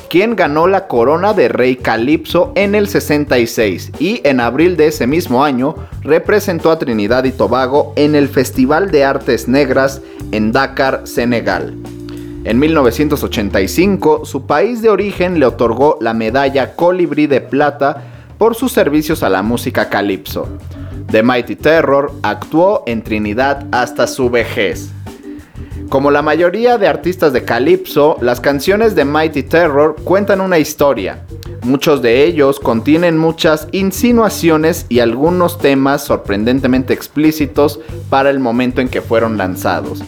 [0.09, 5.07] quien ganó la corona de rey calipso en el 66 y en abril de ese
[5.07, 10.01] mismo año representó a Trinidad y Tobago en el Festival de Artes Negras
[10.33, 11.77] en Dakar, Senegal.
[12.43, 18.03] En 1985, su país de origen le otorgó la medalla Colibrí de Plata
[18.39, 20.47] por sus servicios a la música calipso.
[21.11, 24.89] The Mighty Terror actuó en Trinidad hasta su vejez.
[25.89, 31.23] Como la mayoría de artistas de calipso, las canciones de Mighty Terror cuentan una historia.
[31.61, 37.79] Muchos de ellos contienen muchas insinuaciones y algunos temas sorprendentemente explícitos
[38.09, 40.01] para el momento en que fueron lanzados.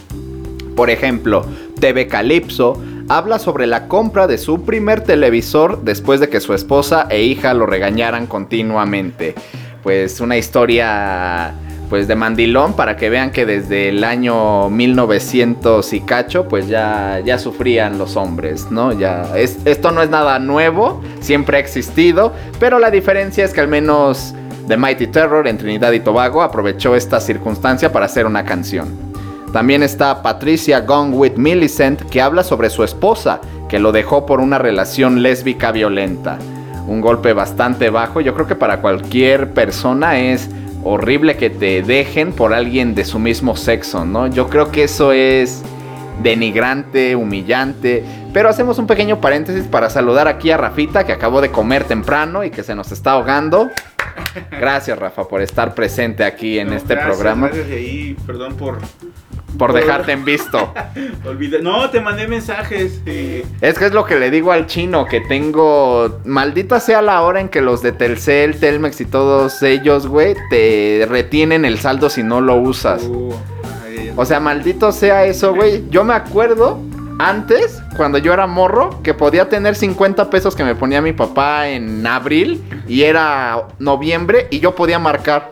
[0.74, 1.44] Por ejemplo,
[1.78, 7.06] TV Calypso habla sobre la compra de su primer televisor después de que su esposa
[7.10, 9.34] e hija lo regañaran continuamente.
[9.82, 11.54] Pues una historia
[11.90, 17.20] pues de mandilón para que vean que desde el año 1900 y cacho pues ya,
[17.24, 18.92] ya sufrían los hombres, ¿no?
[18.92, 23.60] Ya es, esto no es nada nuevo, siempre ha existido, pero la diferencia es que
[23.60, 24.34] al menos
[24.66, 29.13] The Mighty Terror en Trinidad y Tobago aprovechó esta circunstancia para hacer una canción.
[29.54, 34.40] También está Patricia Gone with Millicent, que habla sobre su esposa, que lo dejó por
[34.40, 36.40] una relación lésbica violenta.
[36.88, 40.50] Un golpe bastante bajo, yo creo que para cualquier persona es
[40.82, 44.26] horrible que te dejen por alguien de su mismo sexo, ¿no?
[44.26, 45.62] Yo creo que eso es
[46.20, 48.02] denigrante, humillante.
[48.32, 52.42] Pero hacemos un pequeño paréntesis para saludar aquí a Rafita, que acabó de comer temprano
[52.42, 53.70] y que se nos está ahogando.
[54.50, 57.46] Gracias, Rafa, por estar presente aquí en este programa.
[57.46, 58.78] Gracias ahí, perdón por
[59.58, 60.72] por dejarte en visto.
[61.62, 63.00] No, te mandé mensajes.
[63.06, 66.20] Es que es lo que le digo al chino, que tengo...
[66.24, 71.06] Maldita sea la hora en que los de Telcel, Telmex y todos ellos, güey, te
[71.08, 73.02] retienen el saldo si no lo usas.
[73.04, 73.34] Uh,
[74.16, 75.84] o sea, maldito sea eso, güey.
[75.90, 76.80] Yo me acuerdo
[77.18, 81.68] antes, cuando yo era morro, que podía tener 50 pesos que me ponía mi papá
[81.68, 85.50] en abril y era noviembre y yo podía marcar.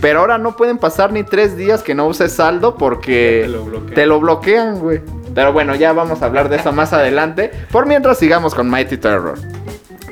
[0.00, 3.50] Pero ahora no pueden pasar ni tres días que no uses saldo porque
[3.94, 5.00] te lo bloquean, güey.
[5.34, 7.50] Pero bueno, ya vamos a hablar de eso más adelante.
[7.70, 9.38] Por mientras sigamos con Mighty Terror.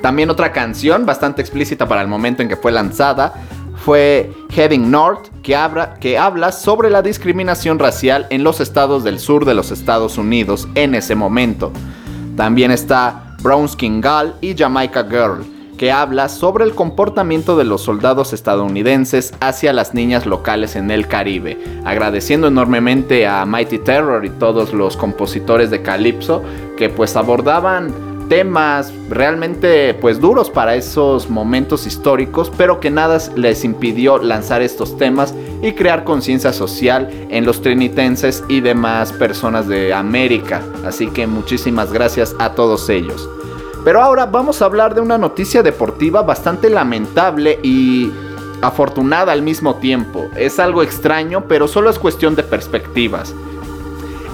[0.03, 3.32] También otra canción bastante explícita para el momento en que fue lanzada
[3.87, 9.20] fue Heading North, que habla, que habla sobre la discriminación racial en los estados del
[9.20, 11.70] sur de los Estados Unidos en ese momento.
[12.37, 15.47] También está Brown Skin Girl y Jamaica Girl,
[15.78, 21.07] que habla sobre el comportamiento de los soldados estadounidenses hacia las niñas locales en el
[21.07, 26.43] Caribe, agradeciendo enormemente a Mighty Terror y todos los compositores de Calypso
[26.76, 33.64] que pues abordaban temas realmente pues duros para esos momentos históricos, pero que nada les
[33.64, 39.94] impidió lanzar estos temas y crear conciencia social en los trinitenses y demás personas de
[39.94, 40.62] América.
[40.84, 43.28] Así que muchísimas gracias a todos ellos.
[43.84, 48.10] Pero ahora vamos a hablar de una noticia deportiva bastante lamentable y
[48.60, 50.28] afortunada al mismo tiempo.
[50.36, 53.34] Es algo extraño, pero solo es cuestión de perspectivas.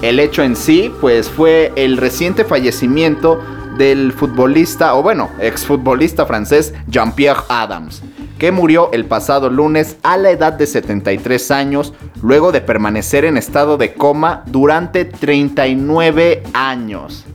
[0.01, 3.39] El hecho en sí, pues fue el reciente fallecimiento
[3.77, 8.01] del futbolista, o bueno, exfutbolista francés Jean-Pierre Adams,
[8.37, 13.37] que murió el pasado lunes a la edad de 73 años, luego de permanecer en
[13.37, 17.25] estado de coma durante 39 años.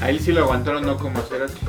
[0.00, 1.60] A él sí lo aguantaron, no como Cerati.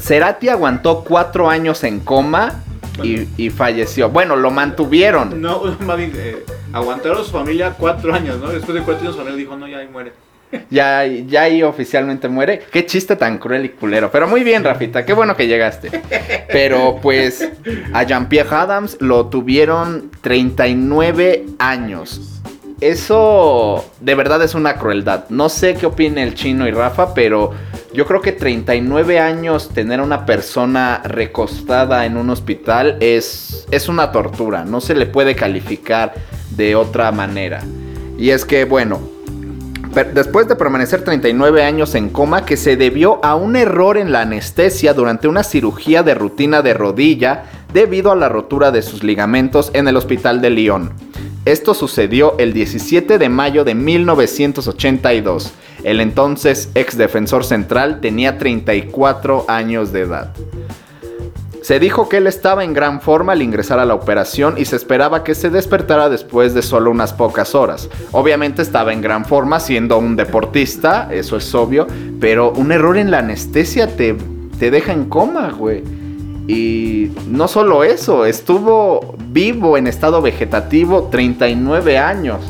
[0.00, 2.62] Cerati aguantó cuatro años en coma
[3.02, 4.08] y, falleció.
[4.08, 5.40] Bueno, lo mantuvieron.
[5.40, 8.48] No, más bien, eh, aguantaron su familia cuatro años, ¿no?
[8.48, 10.12] Después de cuatro años su familia dijo, no, ya ahí muere.
[10.70, 12.62] Ya, ya ahí oficialmente muere.
[12.70, 14.10] Qué chiste tan cruel y culero.
[14.10, 15.90] Pero muy bien, Rafita, qué bueno que llegaste.
[16.48, 17.48] Pero pues
[17.92, 22.36] a Jean-Pierre Adams lo tuvieron 39 años
[22.80, 25.24] eso de verdad es una crueldad.
[25.30, 27.52] No sé qué opine el chino y Rafa, pero
[27.94, 33.88] yo creo que 39 años tener a una persona recostada en un hospital es, es
[33.88, 34.64] una tortura.
[34.64, 36.14] No se le puede calificar
[36.50, 37.62] de otra manera.
[38.18, 39.00] Y es que, bueno,
[40.04, 44.22] después de permanecer 39 años en coma que se debió a un error en la
[44.22, 49.70] anestesia durante una cirugía de rutina de rodilla debido a la rotura de sus ligamentos
[49.74, 50.92] en el hospital de Lyon.
[51.44, 55.52] Esto sucedió el 17 de mayo de 1982.
[55.84, 60.34] El entonces ex defensor central tenía 34 años de edad.
[61.66, 64.76] Se dijo que él estaba en gran forma al ingresar a la operación y se
[64.76, 67.90] esperaba que se despertara después de solo unas pocas horas.
[68.12, 71.88] Obviamente estaba en gran forma siendo un deportista, eso es obvio,
[72.20, 74.16] pero un error en la anestesia te
[74.60, 75.82] te deja en coma, güey.
[76.46, 82.44] Y no solo eso, estuvo vivo en estado vegetativo 39 años.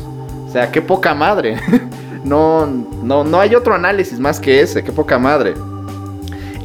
[0.47, 1.57] O sea, qué poca madre.
[2.23, 5.55] no, no, no hay otro análisis más que ese, qué poca madre.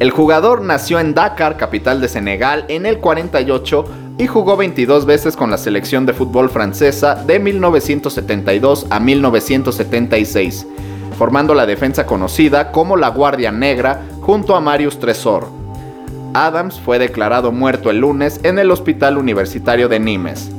[0.02, 3.84] El jugador nació en Dakar, capital de Senegal, en el 48
[4.18, 10.66] y jugó 22 veces con la selección de fútbol francesa de 1972 a 1976,
[11.16, 15.46] formando la defensa conocida como la Guardia Negra junto a Marius Tresor.
[16.34, 20.50] Adams fue declarado muerto el lunes en el Hospital Universitario de Nimes.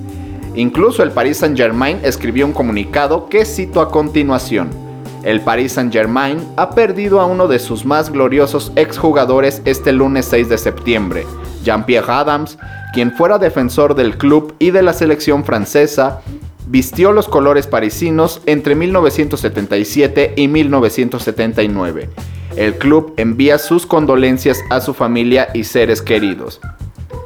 [0.55, 4.82] Incluso el Paris Saint-Germain escribió un comunicado que cito a continuación.
[5.23, 10.49] El Paris Saint-Germain ha perdido a uno de sus más gloriosos exjugadores este lunes 6
[10.49, 11.25] de septiembre,
[11.63, 12.57] Jean-Pierre Adams,
[12.93, 16.21] quien fuera defensor del club y de la selección francesa,
[16.67, 22.09] vistió los colores parisinos entre 1977 y 1979.
[22.57, 26.59] El club envía sus condolencias a su familia y seres queridos.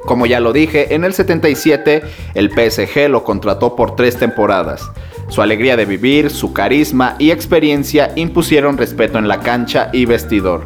[0.05, 4.89] Como ya lo dije, en el 77 el PSG lo contrató por tres temporadas.
[5.29, 10.65] Su alegría de vivir, su carisma y experiencia impusieron respeto en la cancha y vestidor.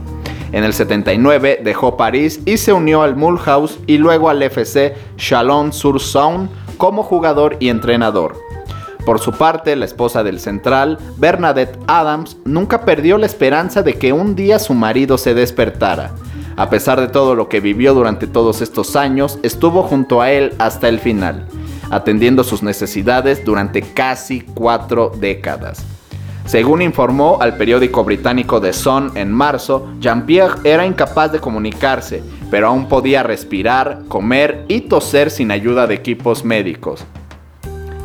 [0.52, 6.50] En el 79 dejó París y se unió al Mulhouse y luego al FC Chalon-sur-Saône
[6.78, 8.36] como jugador y entrenador.
[9.06, 14.14] Por su parte, la esposa del central, Bernadette Adams, nunca perdió la esperanza de que
[14.14, 16.12] un día su marido se despertara.
[16.56, 20.54] A pesar de todo lo que vivió durante todos estos años, estuvo junto a él
[20.60, 21.48] hasta el final,
[21.92, 25.86] atendiendo sus necesidades durante casi cuatro décadas.
[26.46, 32.68] Según informó al periódico británico The Sun en marzo, Jean-Pierre era incapaz de comunicarse, pero
[32.68, 37.06] aún podía respirar, comer y toser sin ayuda de equipos médicos.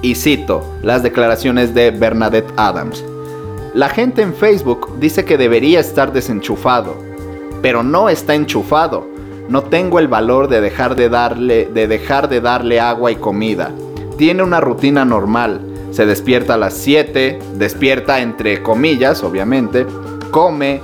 [0.02, 3.02] Y cito las declaraciones de Bernadette Adams.
[3.74, 6.94] La gente en Facebook dice que debería estar desenchufado,
[7.62, 9.15] pero no está enchufado.
[9.48, 13.70] No tengo el valor de dejar de darle, de dejar de darle agua y comida.
[14.18, 15.60] Tiene una rutina normal.
[15.92, 19.86] Se despierta a las 7, despierta entre comillas, obviamente,
[20.30, 20.80] come,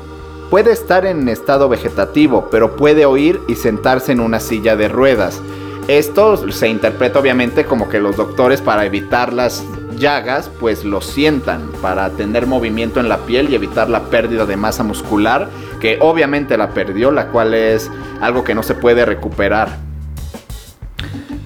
[0.49, 5.41] puede estar en estado vegetativo, pero puede oír y sentarse en una silla de ruedas.
[5.89, 9.65] Esto se interpreta obviamente como que los doctores para evitar las
[9.97, 14.57] llagas pues lo sientan para tener movimiento en la piel y evitar la pérdida de
[14.57, 15.49] masa muscular
[15.81, 17.91] que obviamente la perdió la cual es
[18.21, 19.93] algo que no se puede recuperar.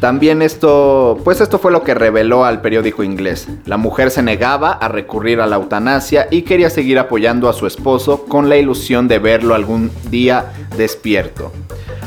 [0.00, 3.48] También esto, pues esto fue lo que reveló al periódico inglés.
[3.64, 7.66] La mujer se negaba a recurrir a la eutanasia y quería seguir apoyando a su
[7.66, 11.50] esposo con la ilusión de verlo algún día despierto.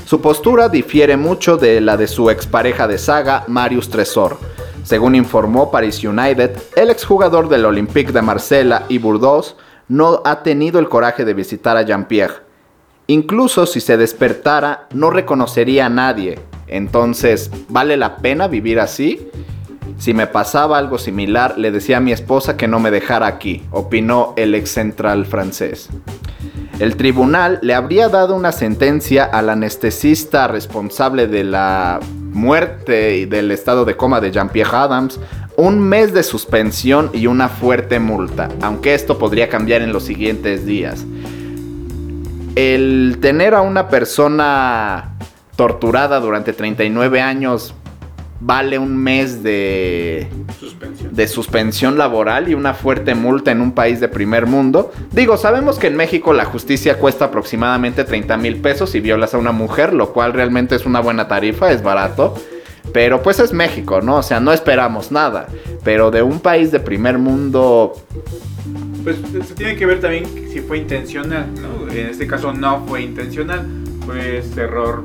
[0.05, 4.37] Su postura difiere mucho de la de su expareja de saga, Marius Tresor.
[4.83, 9.55] Según informó Paris United, el exjugador del Olympique de Marsella y Bordeaux
[9.87, 12.35] no ha tenido el coraje de visitar a Jean-Pierre.
[13.07, 16.39] Incluso si se despertara, no reconocería a nadie.
[16.67, 19.29] Entonces, ¿vale la pena vivir así?
[19.97, 23.63] Si me pasaba algo similar, le decía a mi esposa que no me dejara aquí,
[23.71, 25.89] opinó el ex central francés.
[26.79, 31.99] El tribunal le habría dado una sentencia al anestesista responsable de la
[32.31, 35.19] muerte y del estado de coma de Jean-Pierre Adams,
[35.57, 40.65] un mes de suspensión y una fuerte multa, aunque esto podría cambiar en los siguientes
[40.65, 41.05] días.
[42.55, 45.15] El tener a una persona
[45.55, 47.73] torturada durante 39 años
[48.39, 50.27] vale un mes de
[50.59, 51.13] Suspensión.
[51.13, 54.91] de suspensión laboral y una fuerte multa en un país de primer mundo.
[55.11, 59.37] Digo, sabemos que en México la justicia cuesta aproximadamente 30 mil pesos si violas a
[59.37, 62.35] una mujer, lo cual realmente es una buena tarifa, es barato.
[62.93, 64.17] Pero pues es México, ¿no?
[64.17, 65.47] O sea, no esperamos nada.
[65.83, 67.93] Pero de un país de primer mundo,
[69.03, 69.17] Pues
[69.47, 71.91] se tiene que ver también si fue intencional, ¿no?
[71.91, 73.65] En este caso no fue intencional,
[74.05, 75.03] fue este error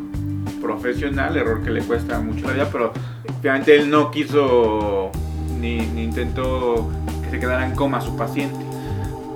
[0.65, 2.93] profesional, error que le cuesta mucho la vida, pero
[3.39, 5.11] obviamente él no quiso
[5.61, 6.91] ni, ni intentó
[7.23, 8.65] que se quedara en coma su paciente.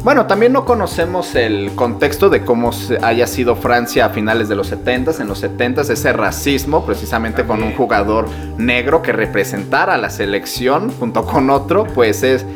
[0.03, 2.71] Bueno, también no conocemos el contexto de cómo
[3.03, 5.21] haya sido Francia a finales de los 70s.
[5.21, 8.27] En los 70s ese racismo, precisamente con un jugador
[8.57, 12.47] negro que representara a la selección junto con otro, pues es...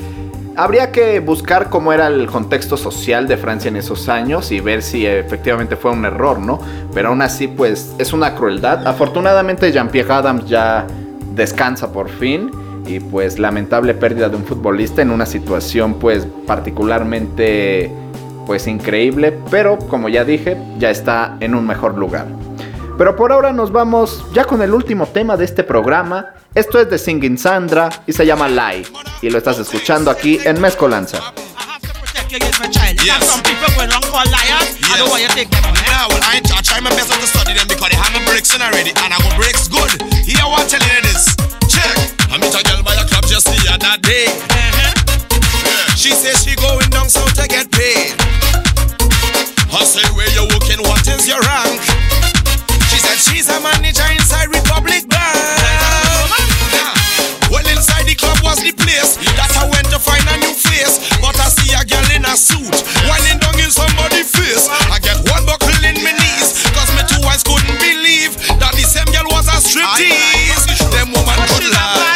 [0.55, 4.83] Habría que buscar cómo era el contexto social de Francia en esos años y ver
[4.83, 6.61] si efectivamente fue un error, ¿no?
[6.93, 8.87] Pero aún así, pues es una crueldad.
[8.87, 10.87] Afortunadamente Jean-Pierre Adams ya
[11.35, 12.51] descansa por fin
[12.87, 17.91] y pues lamentable pérdida de un futbolista en una situación pues particularmente
[18.47, 22.27] pues increíble, pero como ya dije, ya está en un mejor lugar.
[22.99, 26.35] Pero por ahora nos vamos ya con el último tema de este programa.
[26.55, 28.87] Esto es de Singing Sandra y se llama Lie.
[29.23, 31.19] Y lo estás escuchando aquí en Mezcolanza.
[36.75, 37.67] I my best to study man
[38.63, 40.01] already, and I go breaks good.
[40.25, 41.37] Here, what telling you this?
[41.69, 41.97] Check.
[42.33, 44.27] I meet a girl by a club just the other day.
[45.97, 48.23] She says she going down to get paid.
[53.13, 56.33] She she's a manager inside Republic Bank.
[57.53, 60.97] Well, inside the club was the place that I went to find a new face.
[61.21, 62.73] But I see a girl in a suit,
[63.05, 64.65] whining down in somebody's face.
[64.89, 68.85] I get one buckle in my knees, cause my two eyes couldn't believe that the
[68.89, 70.81] same girl was a striptease.
[70.97, 72.12] Them woman could lie.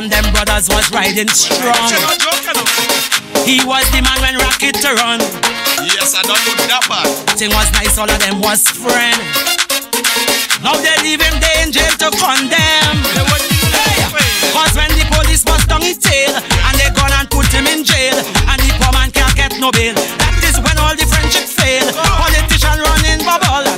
[0.00, 1.76] And them brothers was riding strong.
[3.44, 5.20] He was the man when rocket to run.
[5.84, 7.04] Yes, I don't do that bad.
[7.36, 9.20] Thing was nice, all of them was friend.
[10.64, 12.96] Now they leave him there in jail to condemn.
[14.56, 17.84] Cause when the police bust down his tail and they gone and put him in
[17.84, 19.92] jail and the poor man can't get no bail.
[19.92, 21.84] That is when all the friendship fail.
[21.92, 23.69] Politician running bubble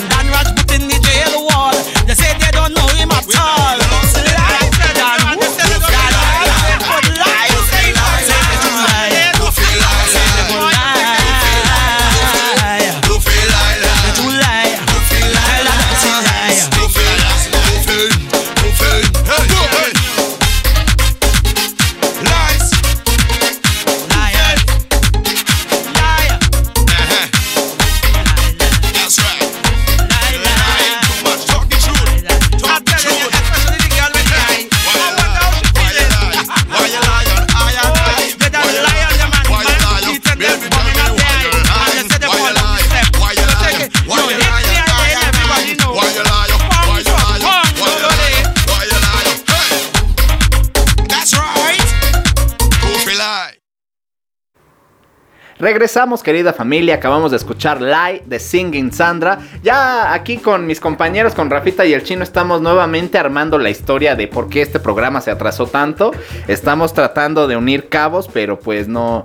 [55.63, 56.97] Regresamos, querida familia.
[56.97, 59.39] Acabamos de escuchar Lie de Singing Sandra.
[59.63, 64.17] Ya aquí con mis compañeros, con Rafita y el chino, estamos nuevamente armando la historia
[64.17, 66.11] de por qué este programa se atrasó tanto.
[66.49, 69.25] Estamos tratando de unir cabos, pero pues no,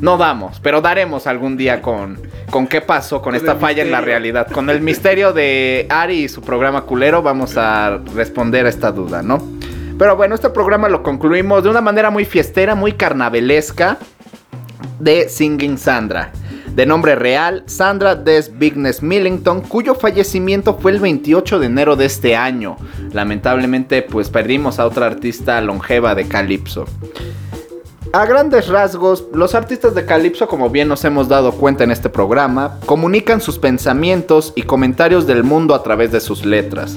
[0.00, 0.58] no damos.
[0.58, 2.20] Pero daremos algún día con,
[2.50, 4.50] con qué pasó con esta falla en la realidad.
[4.50, 9.22] Con el misterio de Ari y su programa culero, vamos a responder a esta duda,
[9.22, 9.40] ¿no?
[9.96, 13.98] Pero bueno, este programa lo concluimos de una manera muy fiestera, muy carnavalesca
[14.98, 16.32] de Singing Sandra.
[16.74, 22.04] De nombre real, Sandra Des Bigness Millington, cuyo fallecimiento fue el 28 de enero de
[22.06, 22.76] este año.
[23.12, 26.84] Lamentablemente, pues perdimos a otra artista longeva de Calypso.
[28.12, 32.08] A grandes rasgos, los artistas de Calypso, como bien nos hemos dado cuenta en este
[32.08, 36.96] programa, comunican sus pensamientos y comentarios del mundo a través de sus letras.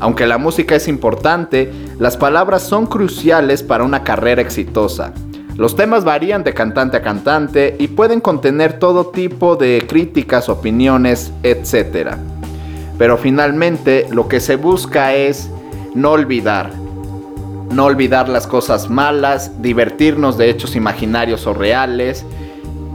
[0.00, 5.12] Aunque la música es importante, las palabras son cruciales para una carrera exitosa.
[5.56, 11.32] Los temas varían de cantante a cantante y pueden contener todo tipo de críticas, opiniones,
[11.44, 12.16] etc.
[12.98, 15.48] Pero finalmente lo que se busca es
[15.94, 16.72] no olvidar,
[17.70, 22.24] no olvidar las cosas malas, divertirnos de hechos imaginarios o reales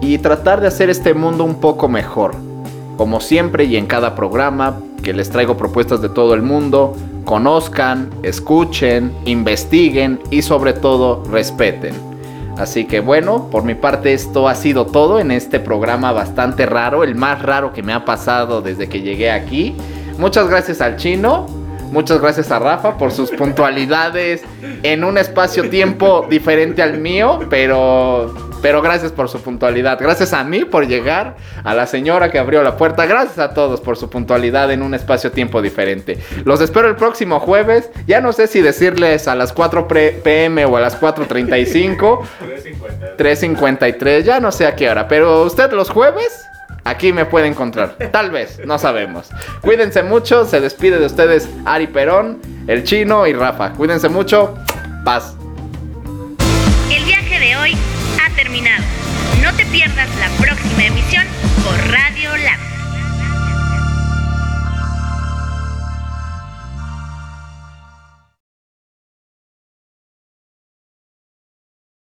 [0.01, 2.35] y tratar de hacer este mundo un poco mejor.
[2.97, 6.93] Como siempre y en cada programa que les traigo propuestas de todo el mundo,
[7.23, 12.08] conozcan, escuchen, investiguen y sobre todo respeten.
[12.59, 17.05] Así que bueno, por mi parte esto ha sido todo en este programa bastante raro,
[17.05, 19.77] el más raro que me ha pasado desde que llegué aquí.
[20.17, 21.45] Muchas gracias al chino,
[21.93, 24.43] muchas gracias a Rafa por sus puntualidades
[24.83, 29.99] en un espacio-tiempo diferente al mío, pero pero gracias por su puntualidad.
[29.99, 33.05] Gracias a mí por llegar, a la señora que abrió la puerta.
[33.05, 36.17] Gracias a todos por su puntualidad en un espacio-tiempo diferente.
[36.45, 37.89] Los espero el próximo jueves.
[38.07, 42.21] Ya no sé si decirles a las 4 pm o a las 4.35.
[43.17, 44.21] 3.53.
[44.23, 45.07] Ya no sé a qué hora.
[45.07, 46.45] Pero usted los jueves.
[46.83, 47.95] Aquí me puede encontrar.
[48.11, 49.29] Tal vez, no sabemos.
[49.61, 50.45] Cuídense mucho.
[50.45, 53.73] Se despide de ustedes Ari Perón, el chino y Rafa.
[53.73, 54.55] Cuídense mucho.
[55.03, 55.38] Paz.
[59.71, 61.25] pierdas la próxima emisión
[61.63, 62.08] por Radio